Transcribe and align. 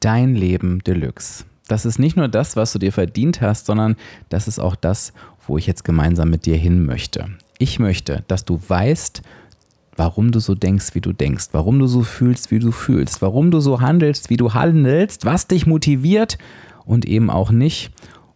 dein 0.00 0.34
Leben 0.34 0.80
Deluxe. 0.80 1.44
Das 1.68 1.84
ist 1.84 1.98
nicht 1.98 2.16
nur 2.16 2.28
das, 2.28 2.56
was 2.56 2.72
du 2.72 2.78
dir 2.78 2.92
verdient 2.92 3.40
hast, 3.40 3.66
sondern 3.66 3.96
das 4.28 4.48
ist 4.48 4.58
auch 4.58 4.74
das, 4.74 5.12
wo 5.46 5.56
ich 5.56 5.66
jetzt 5.66 5.84
gemeinsam 5.84 6.30
mit 6.30 6.46
dir 6.46 6.56
hin 6.56 6.84
möchte. 6.84 7.28
Ich 7.58 7.78
möchte, 7.78 8.24
dass 8.26 8.44
du 8.44 8.60
weißt, 8.66 9.22
warum 9.96 10.32
du 10.32 10.40
so 10.40 10.54
denkst, 10.54 10.94
wie 10.94 11.00
du 11.00 11.12
denkst, 11.12 11.48
warum 11.52 11.78
du 11.78 11.86
so 11.86 12.02
fühlst, 12.02 12.50
wie 12.50 12.58
du 12.58 12.72
fühlst, 12.72 13.22
warum 13.22 13.50
du 13.50 13.60
so 13.60 13.80
handelst, 13.80 14.30
wie 14.30 14.36
du 14.36 14.54
handelst, 14.54 15.26
was 15.26 15.46
dich 15.46 15.66
motiviert 15.66 16.38
und 16.84 17.04
eben 17.04 17.30
auch 17.30 17.50
nicht 17.50 17.92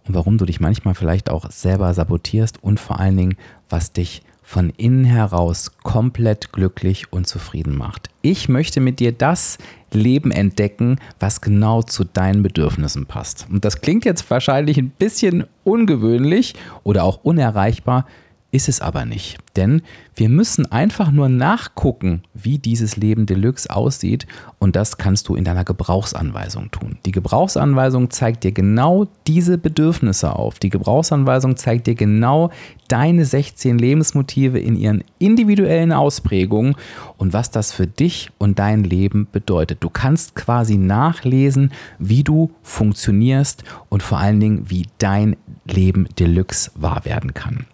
und 0.06 0.14
warum 0.14 0.38
du 0.38 0.44
dich 0.44 0.60
manchmal 0.60 0.94
vielleicht 0.94 1.30
auch 1.30 1.50
selber 1.50 1.92
sabotierst 1.94 2.62
und 2.62 2.78
vor 2.78 3.00
allen 3.00 3.16
Dingen, 3.16 3.36
was 3.68 3.92
dich 3.92 4.22
von 4.44 4.70
innen 4.76 5.04
heraus 5.04 5.72
komplett 5.82 6.52
glücklich 6.52 7.12
und 7.12 7.26
zufrieden 7.26 7.76
macht. 7.76 8.10
Ich 8.20 8.48
möchte 8.48 8.80
mit 8.80 9.00
dir 9.00 9.10
das 9.10 9.58
Leben 9.90 10.30
entdecken, 10.30 10.98
was 11.18 11.40
genau 11.40 11.82
zu 11.82 12.04
deinen 12.04 12.42
Bedürfnissen 12.42 13.06
passt. 13.06 13.46
Und 13.50 13.64
das 13.64 13.80
klingt 13.80 14.04
jetzt 14.04 14.30
wahrscheinlich 14.30 14.76
ein 14.76 14.90
bisschen 14.90 15.44
ungewöhnlich 15.64 16.54
oder 16.82 17.04
auch 17.04 17.24
unerreichbar, 17.24 18.06
ist 18.54 18.68
es 18.68 18.80
aber 18.80 19.04
nicht. 19.04 19.38
Denn 19.56 19.82
wir 20.14 20.28
müssen 20.28 20.70
einfach 20.70 21.10
nur 21.10 21.28
nachgucken, 21.28 22.22
wie 22.34 22.58
dieses 22.58 22.96
Leben 22.96 23.26
Deluxe 23.26 23.68
aussieht 23.68 24.28
und 24.60 24.76
das 24.76 24.96
kannst 24.96 25.28
du 25.28 25.34
in 25.34 25.42
deiner 25.42 25.64
Gebrauchsanweisung 25.64 26.70
tun. 26.70 26.98
Die 27.04 27.10
Gebrauchsanweisung 27.10 28.10
zeigt 28.10 28.44
dir 28.44 28.52
genau 28.52 29.08
diese 29.26 29.58
Bedürfnisse 29.58 30.34
auf. 30.36 30.60
Die 30.60 30.70
Gebrauchsanweisung 30.70 31.56
zeigt 31.56 31.88
dir 31.88 31.96
genau 31.96 32.50
deine 32.86 33.24
16 33.24 33.76
Lebensmotive 33.76 34.60
in 34.60 34.76
ihren 34.76 35.02
individuellen 35.18 35.92
Ausprägungen 35.92 36.76
und 37.16 37.32
was 37.32 37.50
das 37.50 37.72
für 37.72 37.88
dich 37.88 38.30
und 38.38 38.60
dein 38.60 38.84
Leben 38.84 39.26
bedeutet. 39.32 39.78
Du 39.82 39.90
kannst 39.90 40.36
quasi 40.36 40.76
nachlesen, 40.76 41.72
wie 41.98 42.22
du 42.22 42.52
funktionierst 42.62 43.64
und 43.88 44.02
vor 44.02 44.18
allen 44.18 44.38
Dingen, 44.38 44.70
wie 44.70 44.86
dein 44.98 45.36
Leben 45.64 46.06
Deluxe 46.18 46.70
wahr 46.74 47.04
werden 47.04 47.34
kann. 47.34 47.66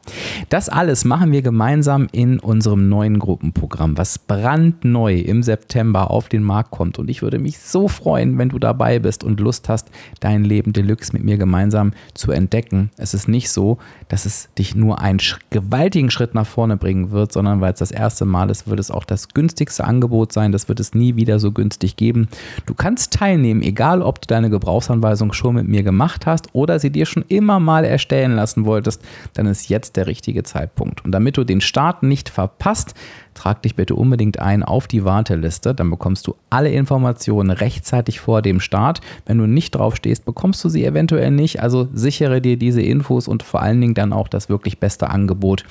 Das 0.48 0.69
alles 0.72 1.04
machen 1.04 1.32
wir 1.32 1.42
gemeinsam 1.42 2.08
in 2.12 2.38
unserem 2.38 2.88
neuen 2.88 3.18
Gruppenprogramm, 3.18 3.98
was 3.98 4.18
brandneu 4.18 5.18
im 5.18 5.42
September 5.42 6.10
auf 6.10 6.28
den 6.28 6.42
Markt 6.42 6.70
kommt. 6.70 6.98
Und 6.98 7.10
ich 7.10 7.22
würde 7.22 7.38
mich 7.38 7.58
so 7.58 7.88
freuen, 7.88 8.38
wenn 8.38 8.48
du 8.48 8.58
dabei 8.58 8.98
bist 8.98 9.24
und 9.24 9.40
Lust 9.40 9.68
hast, 9.68 9.90
dein 10.20 10.44
Leben 10.44 10.72
Deluxe 10.72 11.12
mit 11.12 11.24
mir 11.24 11.36
gemeinsam 11.36 11.92
zu 12.14 12.32
entdecken. 12.32 12.90
Es 12.96 13.14
ist 13.14 13.28
nicht 13.28 13.50
so, 13.50 13.78
dass 14.08 14.26
es 14.26 14.48
dich 14.56 14.74
nur 14.74 15.00
einen 15.00 15.20
gewaltigen 15.50 16.10
Schritt 16.10 16.34
nach 16.34 16.46
vorne 16.46 16.76
bringen 16.76 17.10
wird, 17.10 17.32
sondern 17.32 17.60
weil 17.60 17.72
es 17.72 17.80
das 17.80 17.90
erste 17.90 18.24
Mal 18.24 18.50
ist, 18.50 18.68
wird 18.68 18.80
es 18.80 18.90
auch 18.90 19.04
das 19.04 19.28
günstigste 19.28 19.84
Angebot 19.84 20.32
sein. 20.32 20.52
Das 20.52 20.68
wird 20.68 20.80
es 20.80 20.94
nie 20.94 21.16
wieder 21.16 21.38
so 21.38 21.52
günstig 21.52 21.96
geben. 21.96 22.28
Du 22.66 22.74
kannst 22.74 23.12
teilnehmen, 23.12 23.62
egal 23.62 24.02
ob 24.02 24.20
du 24.20 24.26
deine 24.28 24.50
Gebrauchsanweisung 24.50 25.32
schon 25.32 25.56
mit 25.56 25.68
mir 25.68 25.82
gemacht 25.82 26.26
hast 26.26 26.48
oder 26.52 26.78
sie 26.78 26.90
dir 26.90 27.06
schon 27.06 27.24
immer 27.28 27.60
mal 27.60 27.84
erstellen 27.84 28.32
lassen 28.32 28.64
wolltest, 28.64 29.02
dann 29.34 29.46
ist 29.46 29.68
jetzt 29.68 29.96
der 29.96 30.06
richtige 30.06 30.42
Zeitpunkt. 30.42 30.59
Und 31.04 31.12
damit 31.12 31.36
du 31.36 31.44
den 31.44 31.60
Start 31.60 32.02
nicht 32.02 32.28
verpasst, 32.28 32.94
trag 33.34 33.62
dich 33.62 33.76
bitte 33.76 33.94
unbedingt 33.94 34.38
ein 34.38 34.62
auf 34.62 34.86
die 34.86 35.04
Warteliste. 35.04 35.74
Dann 35.74 35.90
bekommst 35.90 36.26
du 36.26 36.36
alle 36.50 36.70
Informationen 36.70 37.50
rechtzeitig 37.50 38.20
vor 38.20 38.42
dem 38.42 38.60
Start. 38.60 39.00
Wenn 39.26 39.38
du 39.38 39.46
nicht 39.46 39.70
drauf 39.70 39.96
stehst, 39.96 40.24
bekommst 40.24 40.62
du 40.64 40.68
sie 40.68 40.84
eventuell 40.84 41.30
nicht. 41.30 41.62
Also 41.62 41.88
sichere 41.92 42.40
dir 42.40 42.56
diese 42.56 42.82
Infos 42.82 43.28
und 43.28 43.42
vor 43.42 43.62
allen 43.62 43.80
Dingen 43.80 43.94
dann 43.94 44.12
auch 44.12 44.28
das 44.28 44.48
wirklich 44.48 44.78
beste 44.78 45.10
Angebot. 45.10 45.64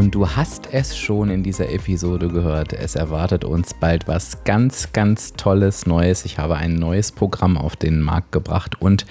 Und 0.00 0.14
du 0.14 0.30
hast 0.30 0.70
es 0.72 0.96
schon 0.96 1.28
in 1.28 1.42
dieser 1.42 1.68
Episode 1.68 2.28
gehört. 2.28 2.72
Es 2.72 2.94
erwartet 2.94 3.44
uns 3.44 3.74
bald 3.74 4.08
was 4.08 4.44
ganz, 4.44 4.94
ganz 4.94 5.34
Tolles 5.34 5.84
Neues. 5.84 6.24
Ich 6.24 6.38
habe 6.38 6.56
ein 6.56 6.76
neues 6.76 7.12
Programm 7.12 7.58
auf 7.58 7.76
den 7.76 8.00
Markt 8.00 8.32
gebracht. 8.32 8.80
Und 8.80 9.04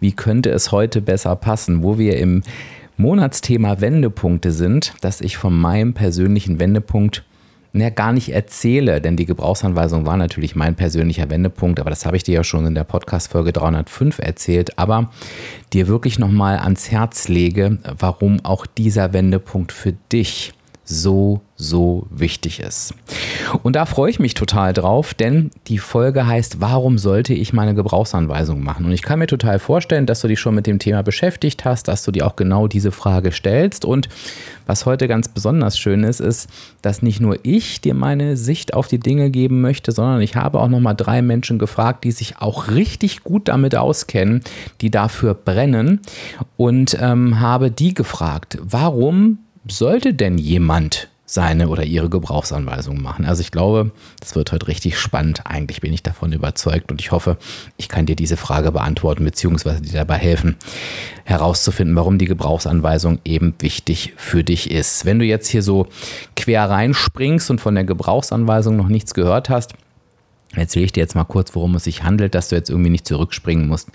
wie 0.00 0.12
könnte 0.12 0.50
es 0.50 0.70
heute 0.70 1.00
besser 1.00 1.34
passen, 1.34 1.82
wo 1.82 1.96
wir 1.96 2.18
im 2.18 2.42
Monatsthema 2.98 3.80
Wendepunkte 3.80 4.52
sind, 4.52 4.92
dass 5.00 5.22
ich 5.22 5.38
von 5.38 5.58
meinem 5.58 5.94
persönlichen 5.94 6.60
Wendepunkt 6.60 7.24
na, 7.72 7.90
gar 7.90 8.12
nicht 8.12 8.30
erzähle, 8.30 9.00
denn 9.00 9.16
die 9.16 9.26
Gebrauchsanweisung 9.26 10.06
war 10.06 10.16
natürlich 10.16 10.56
mein 10.56 10.74
persönlicher 10.74 11.30
Wendepunkt, 11.30 11.80
aber 11.80 11.90
das 11.90 12.06
habe 12.06 12.16
ich 12.16 12.22
dir 12.22 12.34
ja 12.34 12.44
schon 12.44 12.66
in 12.66 12.74
der 12.74 12.84
Podcast-Folge 12.84 13.52
305 13.52 14.18
erzählt, 14.18 14.78
aber 14.78 15.10
dir 15.72 15.86
wirklich 15.86 16.18
nochmal 16.18 16.58
ans 16.58 16.90
Herz 16.90 17.28
lege, 17.28 17.78
warum 17.98 18.44
auch 18.44 18.66
dieser 18.66 19.12
Wendepunkt 19.12 19.72
für 19.72 19.92
dich 20.12 20.54
so, 20.90 21.42
so 21.54 22.06
wichtig 22.08 22.60
ist. 22.60 22.94
Und 23.62 23.76
da 23.76 23.84
freue 23.84 24.10
ich 24.10 24.18
mich 24.18 24.32
total 24.32 24.72
drauf, 24.72 25.12
denn 25.12 25.50
die 25.66 25.76
Folge 25.76 26.26
heißt, 26.26 26.62
warum 26.62 26.96
sollte 26.96 27.34
ich 27.34 27.52
meine 27.52 27.74
Gebrauchsanweisung 27.74 28.64
machen? 28.64 28.86
Und 28.86 28.92
ich 28.92 29.02
kann 29.02 29.18
mir 29.18 29.26
total 29.26 29.58
vorstellen, 29.58 30.06
dass 30.06 30.22
du 30.22 30.28
dich 30.28 30.40
schon 30.40 30.54
mit 30.54 30.66
dem 30.66 30.78
Thema 30.78 31.02
beschäftigt 31.02 31.66
hast, 31.66 31.88
dass 31.88 32.04
du 32.04 32.10
dir 32.10 32.26
auch 32.26 32.36
genau 32.36 32.68
diese 32.68 32.90
Frage 32.90 33.32
stellst. 33.32 33.84
Und 33.84 34.08
was 34.64 34.86
heute 34.86 35.08
ganz 35.08 35.28
besonders 35.28 35.78
schön 35.78 36.04
ist, 36.04 36.20
ist, 36.20 36.48
dass 36.80 37.02
nicht 37.02 37.20
nur 37.20 37.38
ich 37.42 37.82
dir 37.82 37.92
meine 37.92 38.38
Sicht 38.38 38.72
auf 38.72 38.88
die 38.88 39.00
Dinge 39.00 39.30
geben 39.30 39.60
möchte, 39.60 39.92
sondern 39.92 40.22
ich 40.22 40.36
habe 40.36 40.58
auch 40.58 40.68
nochmal 40.68 40.96
drei 40.96 41.20
Menschen 41.20 41.58
gefragt, 41.58 42.04
die 42.04 42.12
sich 42.12 42.38
auch 42.38 42.68
richtig 42.68 43.24
gut 43.24 43.48
damit 43.48 43.76
auskennen, 43.76 44.40
die 44.80 44.90
dafür 44.90 45.34
brennen 45.34 46.00
und 46.56 46.96
ähm, 46.98 47.40
habe 47.40 47.70
die 47.70 47.92
gefragt, 47.92 48.58
warum 48.62 49.38
sollte 49.70 50.14
denn 50.14 50.38
jemand 50.38 51.08
seine 51.30 51.68
oder 51.68 51.84
ihre 51.84 52.08
Gebrauchsanweisung 52.08 53.02
machen. 53.02 53.26
Also 53.26 53.42
ich 53.42 53.50
glaube, 53.50 53.90
das 54.18 54.34
wird 54.34 54.50
heute 54.50 54.66
richtig 54.66 54.98
spannend. 54.98 55.42
Eigentlich 55.44 55.82
bin 55.82 55.92
ich 55.92 56.02
davon 56.02 56.32
überzeugt 56.32 56.90
und 56.90 57.02
ich 57.02 57.12
hoffe, 57.12 57.36
ich 57.76 57.90
kann 57.90 58.06
dir 58.06 58.16
diese 58.16 58.38
Frage 58.38 58.72
beantworten 58.72 59.24
bzw. 59.24 59.80
dir 59.80 59.92
dabei 59.92 60.16
helfen, 60.16 60.56
herauszufinden, 61.24 61.94
warum 61.96 62.16
die 62.16 62.24
Gebrauchsanweisung 62.24 63.18
eben 63.26 63.54
wichtig 63.58 64.14
für 64.16 64.42
dich 64.42 64.70
ist. 64.70 65.04
Wenn 65.04 65.18
du 65.18 65.26
jetzt 65.26 65.48
hier 65.48 65.62
so 65.62 65.86
quer 66.34 66.70
reinspringst 66.70 67.50
und 67.50 67.60
von 67.60 67.74
der 67.74 67.84
Gebrauchsanweisung 67.84 68.76
noch 68.76 68.88
nichts 68.88 69.14
gehört 69.14 69.50
hast, 69.50 69.74
Erzähle 70.54 70.86
ich 70.86 70.92
dir 70.92 71.00
jetzt 71.00 71.14
mal 71.14 71.24
kurz, 71.24 71.54
worum 71.54 71.74
es 71.74 71.84
sich 71.84 72.04
handelt, 72.04 72.34
dass 72.34 72.48
du 72.48 72.56
jetzt 72.56 72.70
irgendwie 72.70 72.88
nicht 72.88 73.06
zurückspringen 73.06 73.68
musst 73.68 73.90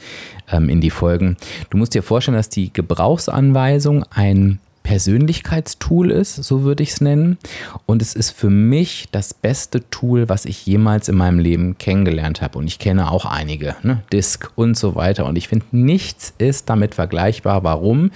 ähm, 0.51 0.69
in 0.69 0.81
die 0.81 0.91
Folgen. 0.91 1.35
Du 1.71 1.77
musst 1.77 1.95
dir 1.95 2.03
vorstellen, 2.03 2.37
dass 2.37 2.47
die 2.47 2.71
Gebrauchsanweisung 2.71 4.03
ein 4.11 4.59
Persönlichkeitstool 4.83 6.11
ist, 6.11 6.35
so 6.35 6.63
würde 6.63 6.83
ich 6.83 6.91
es 6.91 7.01
nennen. 7.01 7.37
Und 7.85 8.01
es 8.01 8.13
ist 8.15 8.31
für 8.31 8.49
mich 8.49 9.07
das 9.11 9.33
beste 9.33 9.89
Tool, 9.89 10.29
was 10.29 10.45
ich 10.45 10.65
jemals 10.65 11.09
in 11.09 11.15
meinem 11.15 11.39
Leben 11.39 11.77
kennengelernt 11.77 12.41
habe. 12.41 12.59
Und 12.59 12.67
ich 12.67 12.79
kenne 12.79 13.09
auch 13.09 13.25
einige, 13.25 13.75
ne? 13.81 14.03
Disk 14.11 14.51
und 14.55 14.77
so 14.77 14.95
weiter. 14.95 15.25
Und 15.25 15.37
ich 15.37 15.47
finde, 15.47 15.65
nichts 15.71 16.33
ist 16.37 16.69
damit 16.69 16.95
vergleichbar. 16.95 17.63
Warum? 17.63 18.11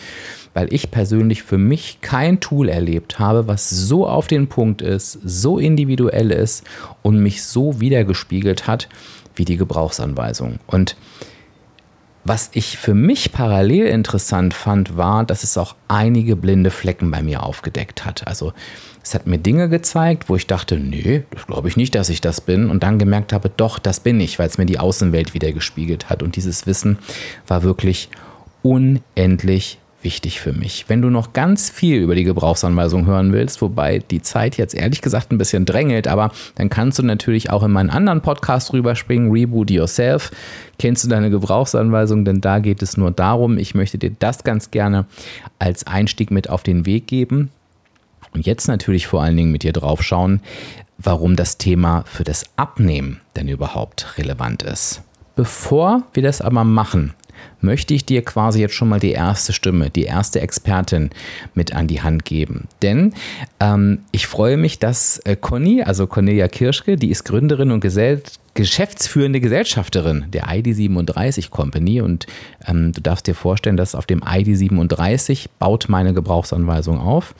Weil 0.53 0.73
ich 0.73 0.91
persönlich 0.91 1.43
für 1.43 1.57
mich 1.57 1.99
kein 2.01 2.39
Tool 2.39 2.69
erlebt 2.69 3.17
habe, 3.17 3.47
was 3.47 3.69
so 3.69 4.07
auf 4.07 4.27
den 4.27 4.47
Punkt 4.47 4.81
ist, 4.81 5.19
so 5.23 5.59
individuell 5.59 6.31
ist 6.31 6.63
und 7.01 7.19
mich 7.19 7.43
so 7.43 7.79
wiedergespiegelt 7.79 8.67
hat 8.67 8.89
wie 9.35 9.45
die 9.45 9.57
Gebrauchsanweisung. 9.57 10.59
Und 10.67 10.95
was 12.27 12.49
ich 12.53 12.77
für 12.77 12.93
mich 12.93 13.31
parallel 13.31 13.87
interessant 13.87 14.53
fand, 14.53 14.97
war, 14.97 15.23
dass 15.23 15.43
es 15.43 15.57
auch 15.57 15.75
einige 15.87 16.35
blinde 16.35 16.71
Flecken 16.71 17.09
bei 17.11 17.21
mir 17.21 17.43
aufgedeckt 17.43 18.05
hat. 18.05 18.27
Also 18.27 18.53
es 19.01 19.13
hat 19.13 19.27
mir 19.27 19.37
Dinge 19.37 19.69
gezeigt, 19.69 20.27
wo 20.27 20.35
ich 20.35 20.47
dachte, 20.47 20.77
nee, 20.77 21.23
das 21.31 21.47
glaube 21.47 21.69
ich 21.69 21.77
nicht, 21.77 21.95
dass 21.95 22.09
ich 22.09 22.19
das 22.19 22.41
bin. 22.41 22.69
Und 22.69 22.83
dann 22.83 22.99
gemerkt 22.99 23.31
habe, 23.31 23.49
doch, 23.49 23.79
das 23.79 24.01
bin 24.01 24.19
ich, 24.19 24.39
weil 24.39 24.47
es 24.47 24.57
mir 24.57 24.65
die 24.65 24.79
Außenwelt 24.79 25.33
wieder 25.33 25.53
gespiegelt 25.53 26.09
hat. 26.09 26.21
Und 26.21 26.35
dieses 26.35 26.67
Wissen 26.67 26.99
war 27.47 27.63
wirklich 27.63 28.09
unendlich 28.61 29.79
wichtig 30.01 30.39
für 30.39 30.53
mich. 30.53 30.85
Wenn 30.87 31.01
du 31.01 31.09
noch 31.09 31.33
ganz 31.33 31.69
viel 31.69 32.01
über 32.01 32.15
die 32.15 32.23
Gebrauchsanweisung 32.23 33.05
hören 33.05 33.33
willst, 33.33 33.61
wobei 33.61 33.99
die 33.99 34.21
Zeit 34.21 34.57
jetzt 34.57 34.75
ehrlich 34.75 35.01
gesagt 35.01 35.31
ein 35.31 35.37
bisschen 35.37 35.65
drängelt, 35.65 36.07
aber 36.07 36.31
dann 36.55 36.69
kannst 36.69 36.99
du 36.99 37.03
natürlich 37.03 37.49
auch 37.49 37.63
in 37.63 37.71
meinen 37.71 37.89
anderen 37.89 38.21
Podcast 38.21 38.73
rüberspringen, 38.73 39.31
Reboot 39.31 39.71
Yourself. 39.71 40.31
Kennst 40.79 41.03
du 41.03 41.09
deine 41.09 41.29
Gebrauchsanweisung? 41.29 42.25
Denn 42.25 42.41
da 42.41 42.59
geht 42.59 42.81
es 42.81 42.97
nur 42.97 43.11
darum, 43.11 43.57
ich 43.57 43.75
möchte 43.75 43.97
dir 43.97 44.11
das 44.19 44.43
ganz 44.43 44.71
gerne 44.71 45.05
als 45.59 45.87
Einstieg 45.87 46.31
mit 46.31 46.49
auf 46.49 46.63
den 46.63 46.85
Weg 46.85 47.07
geben. 47.07 47.49
Und 48.33 48.45
jetzt 48.45 48.67
natürlich 48.67 49.07
vor 49.07 49.23
allen 49.23 49.37
Dingen 49.37 49.51
mit 49.51 49.63
dir 49.63 49.73
drauf 49.73 50.03
schauen, 50.03 50.41
warum 50.97 51.35
das 51.35 51.57
Thema 51.57 52.03
für 52.07 52.23
das 52.23 52.45
Abnehmen 52.55 53.21
denn 53.35 53.47
überhaupt 53.47 54.17
relevant 54.17 54.63
ist. 54.63 55.01
Bevor 55.35 56.03
wir 56.13 56.23
das 56.23 56.41
aber 56.41 56.63
machen, 56.63 57.13
möchte 57.61 57.93
ich 57.93 58.05
dir 58.05 58.23
quasi 58.23 58.61
jetzt 58.61 58.73
schon 58.73 58.89
mal 58.89 58.99
die 58.99 59.11
erste 59.11 59.53
Stimme, 59.53 59.89
die 59.89 60.03
erste 60.03 60.41
Expertin 60.41 61.09
mit 61.53 61.75
an 61.75 61.87
die 61.87 62.01
Hand 62.01 62.25
geben. 62.25 62.67
Denn 62.81 63.13
ähm, 63.59 63.99
ich 64.11 64.27
freue 64.27 64.57
mich, 64.57 64.79
dass 64.79 65.19
äh, 65.19 65.35
Conny, 65.35 65.83
also 65.83 66.07
Cornelia 66.07 66.47
Kirschke, 66.47 66.95
die 66.95 67.09
ist 67.09 67.23
Gründerin 67.25 67.71
und 67.71 67.81
Gesell 67.81 68.21
geschäftsführende 68.57 69.39
Gesellschafterin 69.39 70.25
der 70.29 70.45
ID37 70.45 71.51
Company 71.51 72.01
und 72.01 72.25
ähm, 72.67 72.91
du 72.91 73.01
darfst 73.01 73.27
dir 73.27 73.35
vorstellen, 73.35 73.77
dass 73.77 73.93
auf 73.93 74.07
dem 74.07 74.21
ID37 74.21 75.45
baut 75.59 75.85
meine 75.89 76.15
Gebrauchsanweisung 76.15 76.99
auf 76.99 77.35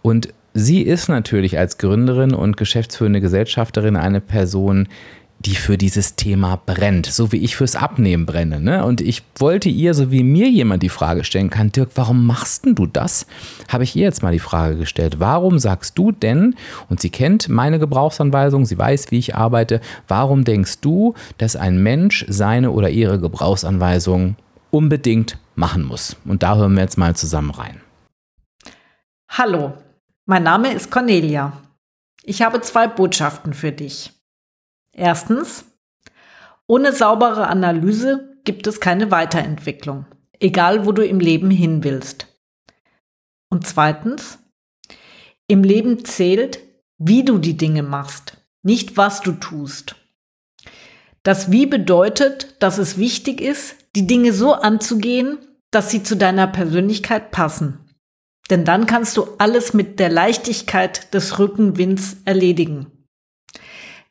und 0.00 0.30
sie 0.54 0.80
ist 0.80 1.08
natürlich 1.08 1.58
als 1.58 1.76
Gründerin 1.76 2.32
und 2.32 2.56
geschäftsführende 2.56 3.20
Gesellschafterin 3.20 3.96
eine 3.96 4.22
Person, 4.22 4.88
die 5.46 5.54
für 5.54 5.78
dieses 5.78 6.16
Thema 6.16 6.60
brennt, 6.66 7.06
so 7.06 7.30
wie 7.30 7.38
ich 7.38 7.54
fürs 7.54 7.76
Abnehmen 7.76 8.26
brenne. 8.26 8.60
Ne? 8.60 8.84
Und 8.84 9.00
ich 9.00 9.22
wollte 9.38 9.68
ihr, 9.68 9.94
so 9.94 10.10
wie 10.10 10.24
mir 10.24 10.48
jemand 10.50 10.82
die 10.82 10.88
Frage 10.88 11.22
stellen 11.22 11.50
kann, 11.50 11.70
Dirk, 11.70 11.90
warum 11.94 12.26
machst 12.26 12.66
du 12.66 12.86
das? 12.86 13.26
Habe 13.68 13.84
ich 13.84 13.94
ihr 13.94 14.02
jetzt 14.02 14.24
mal 14.24 14.32
die 14.32 14.40
Frage 14.40 14.76
gestellt, 14.76 15.20
warum 15.20 15.60
sagst 15.60 15.96
du 15.96 16.10
denn, 16.10 16.56
und 16.88 17.00
sie 17.00 17.10
kennt 17.10 17.48
meine 17.48 17.78
Gebrauchsanweisung, 17.78 18.66
sie 18.66 18.76
weiß, 18.76 19.12
wie 19.12 19.18
ich 19.18 19.36
arbeite, 19.36 19.80
warum 20.08 20.44
denkst 20.44 20.80
du, 20.80 21.14
dass 21.38 21.54
ein 21.54 21.80
Mensch 21.80 22.26
seine 22.28 22.72
oder 22.72 22.90
ihre 22.90 23.20
Gebrauchsanweisung 23.20 24.34
unbedingt 24.70 25.38
machen 25.54 25.84
muss? 25.84 26.16
Und 26.24 26.42
da 26.42 26.56
hören 26.56 26.74
wir 26.74 26.82
jetzt 26.82 26.98
mal 26.98 27.14
zusammen 27.14 27.50
rein. 27.50 27.80
Hallo, 29.28 29.74
mein 30.24 30.42
Name 30.42 30.72
ist 30.72 30.90
Cornelia. 30.90 31.52
Ich 32.24 32.42
habe 32.42 32.60
zwei 32.62 32.88
Botschaften 32.88 33.54
für 33.54 33.70
dich. 33.70 34.15
Erstens, 34.98 35.66
ohne 36.66 36.92
saubere 36.92 37.48
Analyse 37.48 38.38
gibt 38.44 38.66
es 38.66 38.80
keine 38.80 39.10
Weiterentwicklung, 39.10 40.06
egal 40.40 40.86
wo 40.86 40.92
du 40.92 41.04
im 41.04 41.20
Leben 41.20 41.50
hin 41.50 41.84
willst. 41.84 42.28
Und 43.50 43.66
zweitens, 43.66 44.38
im 45.48 45.62
Leben 45.62 46.06
zählt, 46.06 46.60
wie 46.96 47.24
du 47.24 47.36
die 47.36 47.58
Dinge 47.58 47.82
machst, 47.82 48.38
nicht 48.62 48.96
was 48.96 49.20
du 49.20 49.32
tust. 49.32 49.96
Das 51.22 51.50
Wie 51.50 51.66
bedeutet, 51.66 52.56
dass 52.60 52.78
es 52.78 52.96
wichtig 52.96 53.42
ist, 53.42 53.76
die 53.96 54.06
Dinge 54.06 54.32
so 54.32 54.54
anzugehen, 54.54 55.38
dass 55.70 55.90
sie 55.90 56.02
zu 56.02 56.16
deiner 56.16 56.46
Persönlichkeit 56.46 57.32
passen. 57.32 57.80
Denn 58.48 58.64
dann 58.64 58.86
kannst 58.86 59.18
du 59.18 59.26
alles 59.36 59.74
mit 59.74 60.00
der 60.00 60.08
Leichtigkeit 60.08 61.12
des 61.12 61.38
Rückenwinds 61.38 62.16
erledigen. 62.24 62.95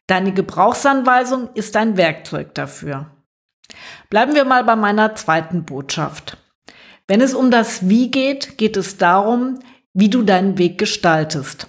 Deine 0.08 0.34
Gebrauchsanweisung 0.34 1.50
ist 1.56 1.76
ein 1.76 1.98
Werkzeug 1.98 2.54
dafür. 2.54 3.12
Bleiben 4.10 4.36
wir 4.36 4.46
mal 4.46 4.64
bei 4.64 4.76
meiner 4.76 5.16
zweiten 5.16 5.66
Botschaft. 5.66 6.38
Wenn 7.08 7.22
es 7.22 7.34
um 7.34 7.52
das 7.52 7.90
Wie 7.90 8.12
geht, 8.12 8.58
geht 8.58 8.78
es 8.78 8.98
darum, 8.98 9.60
wie 9.94 10.10
du 10.10 10.24
deinen 10.24 10.58
Weg 10.58 10.78
gestaltest. 10.78 11.68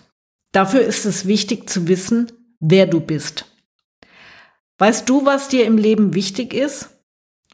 Dafür 0.52 0.80
ist 0.80 1.04
es 1.04 1.26
wichtig 1.26 1.68
zu 1.68 1.88
wissen, 1.88 2.32
wer 2.60 2.86
du 2.86 3.00
bist. 3.00 3.46
Weißt 4.78 5.08
du, 5.08 5.24
was 5.24 5.48
dir 5.48 5.64
im 5.64 5.78
Leben 5.78 6.14
wichtig 6.14 6.52
ist? 6.52 6.90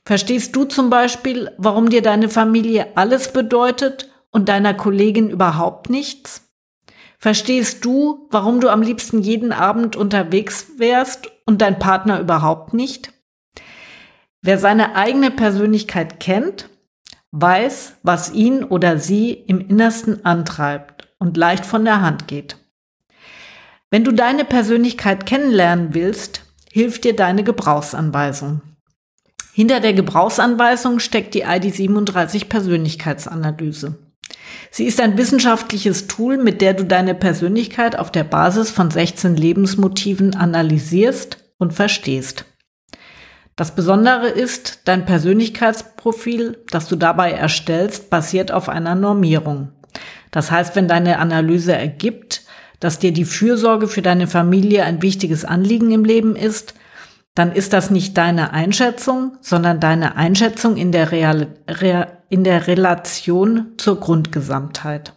Verstehst 0.04 0.56
du 0.56 0.64
zum 0.64 0.90
Beispiel, 0.90 1.52
warum 1.58 1.88
dir 1.88 2.02
deine 2.02 2.28
Familie 2.28 2.96
alles 2.96 3.32
bedeutet 3.32 4.10
und 4.30 4.48
deiner 4.48 4.74
Kollegin 4.74 5.30
überhaupt 5.30 5.90
nichts? 5.90 6.51
Verstehst 7.22 7.84
du, 7.84 8.26
warum 8.32 8.60
du 8.60 8.68
am 8.68 8.82
liebsten 8.82 9.20
jeden 9.20 9.52
Abend 9.52 9.94
unterwegs 9.94 10.72
wärst 10.78 11.30
und 11.46 11.62
dein 11.62 11.78
Partner 11.78 12.18
überhaupt 12.18 12.74
nicht? 12.74 13.12
Wer 14.40 14.58
seine 14.58 14.96
eigene 14.96 15.30
Persönlichkeit 15.30 16.18
kennt, 16.18 16.68
weiß, 17.30 17.98
was 18.02 18.32
ihn 18.32 18.64
oder 18.64 18.98
sie 18.98 19.30
im 19.34 19.60
Innersten 19.60 20.26
antreibt 20.26 21.14
und 21.20 21.36
leicht 21.36 21.64
von 21.64 21.84
der 21.84 22.00
Hand 22.00 22.26
geht. 22.26 22.56
Wenn 23.88 24.02
du 24.02 24.10
deine 24.10 24.44
Persönlichkeit 24.44 25.24
kennenlernen 25.24 25.94
willst, 25.94 26.42
hilft 26.72 27.04
dir 27.04 27.14
deine 27.14 27.44
Gebrauchsanweisung. 27.44 28.62
Hinter 29.52 29.78
der 29.78 29.92
Gebrauchsanweisung 29.92 30.98
steckt 30.98 31.34
die 31.34 31.46
ID37 31.46 32.48
Persönlichkeitsanalyse. 32.48 34.11
Sie 34.70 34.86
ist 34.86 35.00
ein 35.00 35.18
wissenschaftliches 35.18 36.06
Tool, 36.06 36.38
mit 36.38 36.60
der 36.60 36.74
du 36.74 36.84
deine 36.84 37.14
Persönlichkeit 37.14 37.98
auf 37.98 38.10
der 38.10 38.24
Basis 38.24 38.70
von 38.70 38.90
16 38.90 39.36
Lebensmotiven 39.36 40.34
analysierst 40.34 41.38
und 41.58 41.72
verstehst. 41.72 42.44
Das 43.56 43.74
Besondere 43.74 44.28
ist, 44.28 44.80
dein 44.86 45.04
Persönlichkeitsprofil, 45.04 46.64
das 46.70 46.88
du 46.88 46.96
dabei 46.96 47.32
erstellst, 47.32 48.08
basiert 48.08 48.50
auf 48.50 48.68
einer 48.68 48.94
Normierung. 48.94 49.72
Das 50.30 50.50
heißt, 50.50 50.74
wenn 50.74 50.88
deine 50.88 51.18
Analyse 51.18 51.74
ergibt, 51.74 52.42
dass 52.80 52.98
dir 52.98 53.12
die 53.12 53.26
Fürsorge 53.26 53.86
für 53.86 54.02
deine 54.02 54.26
Familie 54.26 54.84
ein 54.84 55.02
wichtiges 55.02 55.44
Anliegen 55.44 55.92
im 55.92 56.04
Leben 56.04 56.34
ist, 56.34 56.74
dann 57.34 57.52
ist 57.52 57.72
das 57.72 57.90
nicht 57.90 58.16
deine 58.18 58.52
Einschätzung, 58.52 59.36
sondern 59.40 59.80
deine 59.80 60.16
Einschätzung 60.16 60.76
in 60.76 60.90
der, 60.92 61.12
Real, 61.12 61.48
Re, 61.68 62.08
in 62.32 62.44
der 62.44 62.66
Relation 62.66 63.74
zur 63.76 64.00
Grundgesamtheit. 64.00 65.12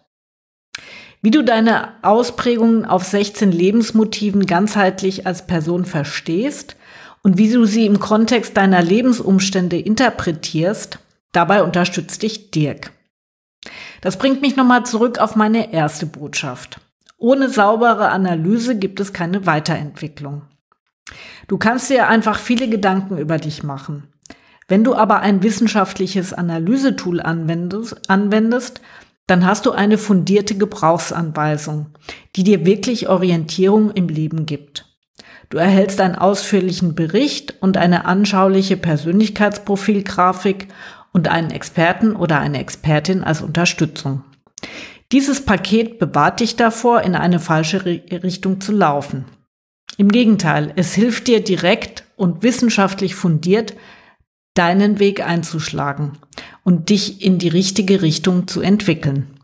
Wie 1.22 1.32
du 1.32 1.46
deine 1.46 1.94
Ausprägungen 2.02 2.84
auf 2.84 3.06
16 3.06 3.54
Lebensmotiven 3.54 4.46
ganzheitlich 4.46 5.26
als 5.26 5.48
Person 5.48 5.86
verstehst 5.86 6.76
und 7.24 7.38
wie 7.38 7.50
du 7.50 7.64
sie 7.64 7.86
im 7.86 8.00
Kontext 8.00 8.58
deiner 8.58 8.82
Lebensumstände 8.82 9.80
interpretierst, 9.80 11.00
dabei 11.32 11.64
unterstützt 11.64 12.22
dich 12.22 12.52
Dirk. 12.52 12.92
Das 14.02 14.18
bringt 14.18 14.42
mich 14.42 14.58
nochmal 14.58 14.86
zurück 14.86 15.18
auf 15.18 15.38
meine 15.38 15.72
erste 15.72 16.06
Botschaft. 16.06 16.82
Ohne 17.18 17.48
saubere 17.48 18.10
Analyse 18.10 18.78
gibt 18.78 19.00
es 19.00 19.14
keine 19.14 19.46
Weiterentwicklung. 19.46 20.42
Du 21.48 21.58
kannst 21.58 21.90
dir 21.90 22.10
einfach 22.10 22.40
viele 22.40 22.68
Gedanken 22.68 23.18
über 23.18 23.38
dich 23.38 23.64
machen. 23.64 24.12
Wenn 24.68 24.84
du 24.84 24.96
aber 24.96 25.20
ein 25.20 25.44
wissenschaftliches 25.44 26.34
Analysetool 26.34 27.22
anwendest, 27.22 28.10
anwendest, 28.10 28.82
dann 29.28 29.46
hast 29.46 29.66
du 29.66 29.72
eine 29.72 29.98
fundierte 29.98 30.56
Gebrauchsanweisung, 30.56 31.88
die 32.36 32.44
dir 32.44 32.66
wirklich 32.66 33.10
Orientierung 33.10 33.92
im 33.92 34.08
Leben 34.08 34.46
gibt. 34.46 34.86
Du 35.50 35.58
erhältst 35.58 36.02
einen 36.02 36.16
ausführlichen 36.16 36.96
Bericht 36.96 37.56
und 37.62 37.78
eine 37.78 38.06
anschauliche 38.06 38.78
Persönlichkeitsprofilgrafik 38.78 40.68
und 41.14 41.28
einen 41.28 41.52
Experten 41.52 42.16
oder 42.16 42.40
eine 42.40 42.60
Expertin 42.60 43.24
als 43.24 43.42
Unterstützung. 43.42 44.24
Dieses 45.12 45.46
Paket 45.46 46.00
bewahrt 46.00 46.40
dich 46.40 46.56
davor, 46.56 47.02
in 47.02 47.16
eine 47.16 47.40
falsche 47.40 47.86
Richtung 47.86 48.60
zu 48.60 48.72
laufen. 48.72 49.26
Im 49.98 50.10
Gegenteil, 50.10 50.74
es 50.76 50.94
hilft 50.94 51.28
dir 51.28 51.44
direkt 51.44 52.04
und 52.16 52.44
wissenschaftlich 52.44 53.16
fundiert, 53.16 53.76
deinen 54.56 55.00
Weg 55.00 55.26
einzuschlagen 55.26 56.18
und 56.64 56.90
dich 56.90 57.22
in 57.22 57.38
die 57.38 57.50
richtige 57.50 58.02
Richtung 58.02 58.48
zu 58.48 58.62
entwickeln. 58.62 59.40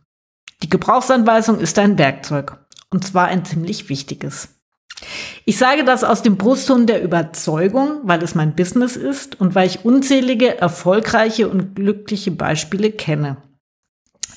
Die 0.63 0.70
Gebrauchsanweisung 0.70 1.60
ist 1.60 1.77
ein 1.80 1.98
Werkzeug, 1.98 2.58
und 2.89 3.06
zwar 3.06 3.27
ein 3.27 3.46
ziemlich 3.46 3.89
wichtiges. 3.89 4.50
Ich 5.46 5.58
sage 5.58 5.84
das 5.84 6.03
aus 6.03 6.22
dem 6.22 6.38
Brustton 6.38 6.86
der 6.86 7.03
Überzeugung, 7.03 8.01
weil 8.03 8.22
es 8.24 8.36
mein 8.36 8.56
Business 8.56 8.96
ist 8.96 9.39
und 9.39 9.56
weil 9.56 9.68
ich 9.68 9.86
unzählige 9.86 10.60
erfolgreiche 10.60 11.50
und 11.50 11.75
glückliche 11.75 12.32
Beispiele 12.32 12.91
kenne. 12.91 13.38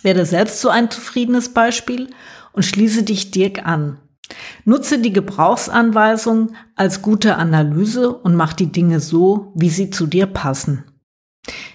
Werde 0.02 0.26
selbst 0.26 0.60
so 0.60 0.70
ein 0.70 0.90
zufriedenes 0.90 1.50
Beispiel 1.50 2.10
und 2.52 2.64
schließe 2.64 3.02
dich 3.02 3.30
Dirk 3.30 3.66
an. 3.66 3.98
Nutze 4.64 4.98
die 4.98 5.12
Gebrauchsanweisung 5.12 6.54
als 6.74 7.02
gute 7.02 7.36
Analyse 7.36 8.12
und 8.12 8.34
mach 8.34 8.52
die 8.52 8.72
Dinge 8.72 9.00
so, 9.00 9.52
wie 9.54 9.70
sie 9.70 9.90
zu 9.90 10.06
dir 10.06 10.26
passen. 10.26 10.84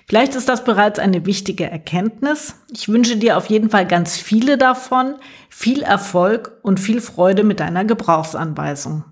Vielleicht 0.07 0.33
ist 0.33 0.49
das 0.49 0.63
bereits 0.63 0.97
eine 0.97 1.27
wichtige 1.27 1.69
Erkenntnis. 1.69 2.55
Ich 2.71 2.89
wünsche 2.89 3.17
dir 3.17 3.37
auf 3.37 3.45
jeden 3.45 3.69
Fall 3.69 3.85
ganz 3.85 4.17
viele 4.17 4.57
davon, 4.57 5.15
viel 5.49 5.83
Erfolg 5.83 6.57
und 6.63 6.79
viel 6.79 7.01
Freude 7.01 7.43
mit 7.43 7.59
deiner 7.59 7.85
Gebrauchsanweisung. 7.85 9.03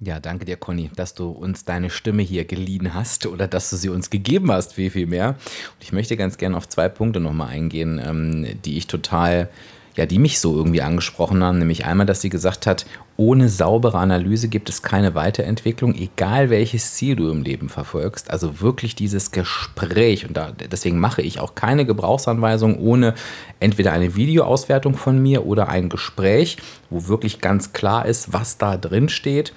Ja, 0.00 0.20
danke 0.20 0.44
dir, 0.44 0.58
Conny, 0.58 0.90
dass 0.94 1.14
du 1.14 1.30
uns 1.30 1.64
deine 1.64 1.88
Stimme 1.88 2.22
hier 2.22 2.44
geliehen 2.44 2.92
hast 2.92 3.24
oder 3.26 3.48
dass 3.48 3.70
du 3.70 3.76
sie 3.76 3.88
uns 3.88 4.10
gegeben 4.10 4.52
hast, 4.52 4.74
viel, 4.74 4.90
viel 4.90 5.06
mehr. 5.06 5.30
Und 5.30 5.82
ich 5.82 5.92
möchte 5.92 6.18
ganz 6.18 6.36
gerne 6.36 6.58
auf 6.58 6.68
zwei 6.68 6.90
Punkte 6.90 7.20
nochmal 7.20 7.48
eingehen, 7.48 7.98
ähm, 8.04 8.46
die 8.66 8.76
ich 8.76 8.86
total 8.86 9.48
ja, 9.96 10.06
die 10.06 10.18
mich 10.18 10.40
so 10.40 10.56
irgendwie 10.56 10.82
angesprochen 10.82 11.42
haben, 11.42 11.58
nämlich 11.58 11.86
einmal, 11.86 12.06
dass 12.06 12.20
sie 12.20 12.28
gesagt 12.28 12.66
hat, 12.66 12.84
ohne 13.16 13.48
saubere 13.48 13.98
Analyse 13.98 14.48
gibt 14.48 14.68
es 14.68 14.82
keine 14.82 15.14
Weiterentwicklung, 15.14 15.94
egal 15.94 16.50
welches 16.50 16.94
Ziel 16.94 17.14
du 17.14 17.30
im 17.30 17.42
Leben 17.42 17.68
verfolgst. 17.68 18.28
Also 18.28 18.60
wirklich 18.60 18.96
dieses 18.96 19.30
Gespräch 19.30 20.26
und 20.26 20.36
da, 20.36 20.50
deswegen 20.50 20.98
mache 20.98 21.22
ich 21.22 21.38
auch 21.38 21.54
keine 21.54 21.86
Gebrauchsanweisung 21.86 22.76
ohne 22.80 23.14
entweder 23.60 23.92
eine 23.92 24.16
Videoauswertung 24.16 24.94
von 24.94 25.22
mir 25.22 25.46
oder 25.46 25.68
ein 25.68 25.88
Gespräch, 25.88 26.56
wo 26.90 27.06
wirklich 27.06 27.40
ganz 27.40 27.72
klar 27.72 28.06
ist, 28.06 28.32
was 28.32 28.58
da 28.58 28.76
drin 28.76 29.08
steht. 29.08 29.52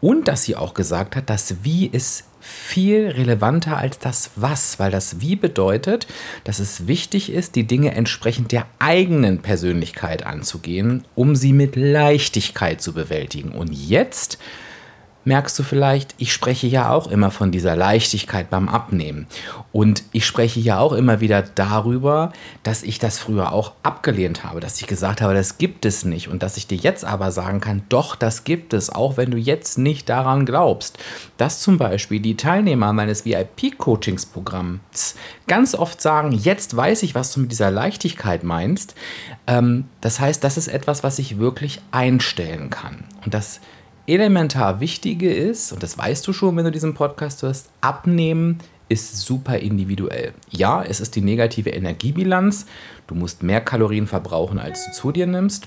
Und 0.00 0.26
dass 0.26 0.44
sie 0.44 0.56
auch 0.56 0.72
gesagt 0.72 1.14
hat, 1.14 1.28
dass 1.28 1.64
Wie 1.64 1.86
ist 1.86 2.24
viel 2.42 3.08
relevanter 3.08 3.78
als 3.78 3.98
das 4.00 4.32
Was, 4.34 4.78
weil 4.78 4.90
das 4.90 5.20
Wie 5.20 5.36
bedeutet, 5.36 6.08
dass 6.44 6.58
es 6.58 6.88
wichtig 6.88 7.32
ist, 7.32 7.54
die 7.54 7.64
Dinge 7.64 7.94
entsprechend 7.94 8.50
der 8.50 8.66
eigenen 8.80 9.40
Persönlichkeit 9.40 10.26
anzugehen, 10.26 11.04
um 11.14 11.36
sie 11.36 11.52
mit 11.52 11.76
Leichtigkeit 11.76 12.82
zu 12.82 12.92
bewältigen. 12.92 13.52
Und 13.52 13.72
jetzt 13.72 14.38
merkst 15.24 15.58
du 15.58 15.62
vielleicht, 15.62 16.14
ich 16.18 16.32
spreche 16.32 16.66
ja 16.66 16.90
auch 16.90 17.06
immer 17.06 17.30
von 17.30 17.50
dieser 17.50 17.76
Leichtigkeit 17.76 18.50
beim 18.50 18.68
Abnehmen. 18.68 19.26
Und 19.72 20.02
ich 20.12 20.26
spreche 20.26 20.60
ja 20.60 20.78
auch 20.78 20.92
immer 20.92 21.20
wieder 21.20 21.42
darüber, 21.42 22.32
dass 22.62 22.82
ich 22.82 22.98
das 22.98 23.18
früher 23.18 23.52
auch 23.52 23.72
abgelehnt 23.82 24.44
habe, 24.44 24.60
dass 24.60 24.80
ich 24.80 24.86
gesagt 24.86 25.20
habe, 25.20 25.34
das 25.34 25.58
gibt 25.58 25.84
es 25.84 26.04
nicht. 26.04 26.28
Und 26.28 26.42
dass 26.42 26.56
ich 26.56 26.66
dir 26.66 26.76
jetzt 26.76 27.04
aber 27.04 27.30
sagen 27.30 27.60
kann, 27.60 27.82
doch, 27.88 28.16
das 28.16 28.44
gibt 28.44 28.74
es, 28.74 28.90
auch 28.90 29.16
wenn 29.16 29.30
du 29.30 29.38
jetzt 29.38 29.78
nicht 29.78 30.08
daran 30.08 30.46
glaubst. 30.46 30.98
Dass 31.36 31.60
zum 31.60 31.78
Beispiel 31.78 32.20
die 32.20 32.36
Teilnehmer 32.36 32.92
meines 32.92 33.24
VIP-Coachingsprogramms 33.24 35.16
ganz 35.46 35.74
oft 35.74 36.00
sagen, 36.00 36.32
jetzt 36.32 36.76
weiß 36.76 37.02
ich, 37.02 37.14
was 37.14 37.32
du 37.32 37.40
mit 37.40 37.52
dieser 37.52 37.70
Leichtigkeit 37.70 38.44
meinst. 38.44 38.94
Ähm, 39.46 39.84
das 40.00 40.20
heißt, 40.20 40.42
das 40.42 40.56
ist 40.56 40.68
etwas, 40.68 41.02
was 41.02 41.18
ich 41.18 41.38
wirklich 41.38 41.80
einstellen 41.90 42.70
kann. 42.70 43.04
Und 43.24 43.34
das 43.34 43.60
elementar 44.06 44.80
Wichtige 44.80 45.32
ist, 45.32 45.72
und 45.72 45.82
das 45.82 45.96
weißt 45.96 46.26
du 46.26 46.32
schon, 46.32 46.56
wenn 46.56 46.64
du 46.64 46.70
diesen 46.70 46.94
Podcast 46.94 47.42
hörst, 47.42 47.70
abnehmen 47.80 48.58
ist 48.88 49.16
super 49.22 49.58
individuell. 49.58 50.34
Ja, 50.50 50.82
es 50.82 51.00
ist 51.00 51.16
die 51.16 51.22
negative 51.22 51.70
Energiebilanz. 51.70 52.66
Du 53.06 53.14
musst 53.14 53.42
mehr 53.42 53.62
Kalorien 53.62 54.06
verbrauchen, 54.06 54.58
als 54.58 54.84
du 54.84 54.92
zu 54.92 55.12
dir 55.12 55.26
nimmst. 55.26 55.66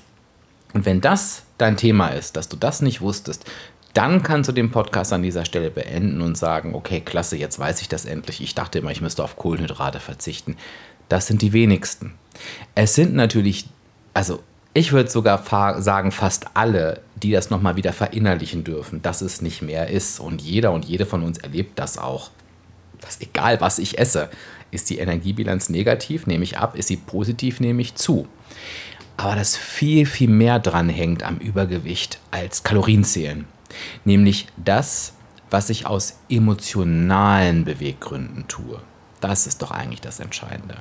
Und 0.73 0.85
wenn 0.85 1.01
das 1.01 1.43
dein 1.57 1.77
Thema 1.77 2.09
ist, 2.09 2.35
dass 2.35 2.49
du 2.49 2.57
das 2.57 2.81
nicht 2.81 3.01
wusstest, 3.01 3.45
dann 3.93 4.21
kannst 4.23 4.49
du 4.49 4.53
den 4.53 4.71
Podcast 4.71 5.13
an 5.13 5.23
dieser 5.23 5.45
Stelle 5.45 5.71
beenden 5.71 6.21
und 6.21 6.37
sagen, 6.37 6.75
okay, 6.75 6.99
klasse, 6.99 7.37
jetzt 7.37 7.57
weiß 7.57 7.81
ich 7.81 7.87
das 7.87 8.05
endlich. 8.05 8.41
Ich 8.41 8.53
dachte 8.53 8.79
immer, 8.79 8.91
ich 8.91 9.01
müsste 9.01 9.23
auf 9.23 9.37
Kohlenhydrate 9.37 10.01
verzichten. 10.01 10.57
Das 11.07 11.27
sind 11.27 11.41
die 11.41 11.53
wenigsten. 11.53 12.13
Es 12.75 12.93
sind 12.93 13.15
natürlich, 13.15 13.67
also 14.13 14.43
ich 14.77 14.91
würde 14.91 15.09
sogar 15.09 15.41
sagen, 15.81 16.11
fast 16.11 16.47
alle, 16.53 17.01
die 17.15 17.31
das 17.31 17.49
nochmal 17.49 17.77
wieder 17.77 17.93
verinnerlichen 17.93 18.65
dürfen, 18.65 19.01
dass 19.01 19.21
es 19.21 19.41
nicht 19.41 19.61
mehr 19.61 19.89
ist. 19.89 20.19
Und 20.19 20.41
jeder 20.41 20.73
und 20.73 20.83
jede 20.83 21.05
von 21.05 21.23
uns 21.23 21.37
erlebt 21.37 21.79
das 21.79 21.97
auch. 21.97 22.29
Dass 22.99 23.21
egal, 23.21 23.61
was 23.61 23.79
ich 23.79 23.97
esse, 23.97 24.29
ist 24.71 24.89
die 24.89 24.97
Energiebilanz 24.97 25.69
negativ, 25.69 26.27
nehme 26.27 26.43
ich 26.43 26.57
ab, 26.57 26.75
ist 26.75 26.89
sie 26.89 26.97
positiv, 26.97 27.61
nehme 27.61 27.81
ich 27.81 27.95
zu. 27.95 28.27
Aber 29.15 29.35
dass 29.37 29.55
viel, 29.55 30.05
viel 30.05 30.29
mehr 30.29 30.59
dran 30.59 30.89
hängt 30.89 31.23
am 31.23 31.37
Übergewicht 31.37 32.19
als 32.31 32.63
Kalorienzählen. 32.63 33.45
Nämlich 34.03 34.47
das, 34.57 35.13
was 35.49 35.69
ich 35.69 35.85
aus 35.85 36.19
emotionalen 36.27 37.63
Beweggründen 37.63 38.49
tue. 38.49 38.81
Das 39.27 39.47
ist 39.47 39.63
doch 39.63 39.71
eigentlich 39.71 40.01
das 40.01 40.19
Entscheidende. 40.19 40.75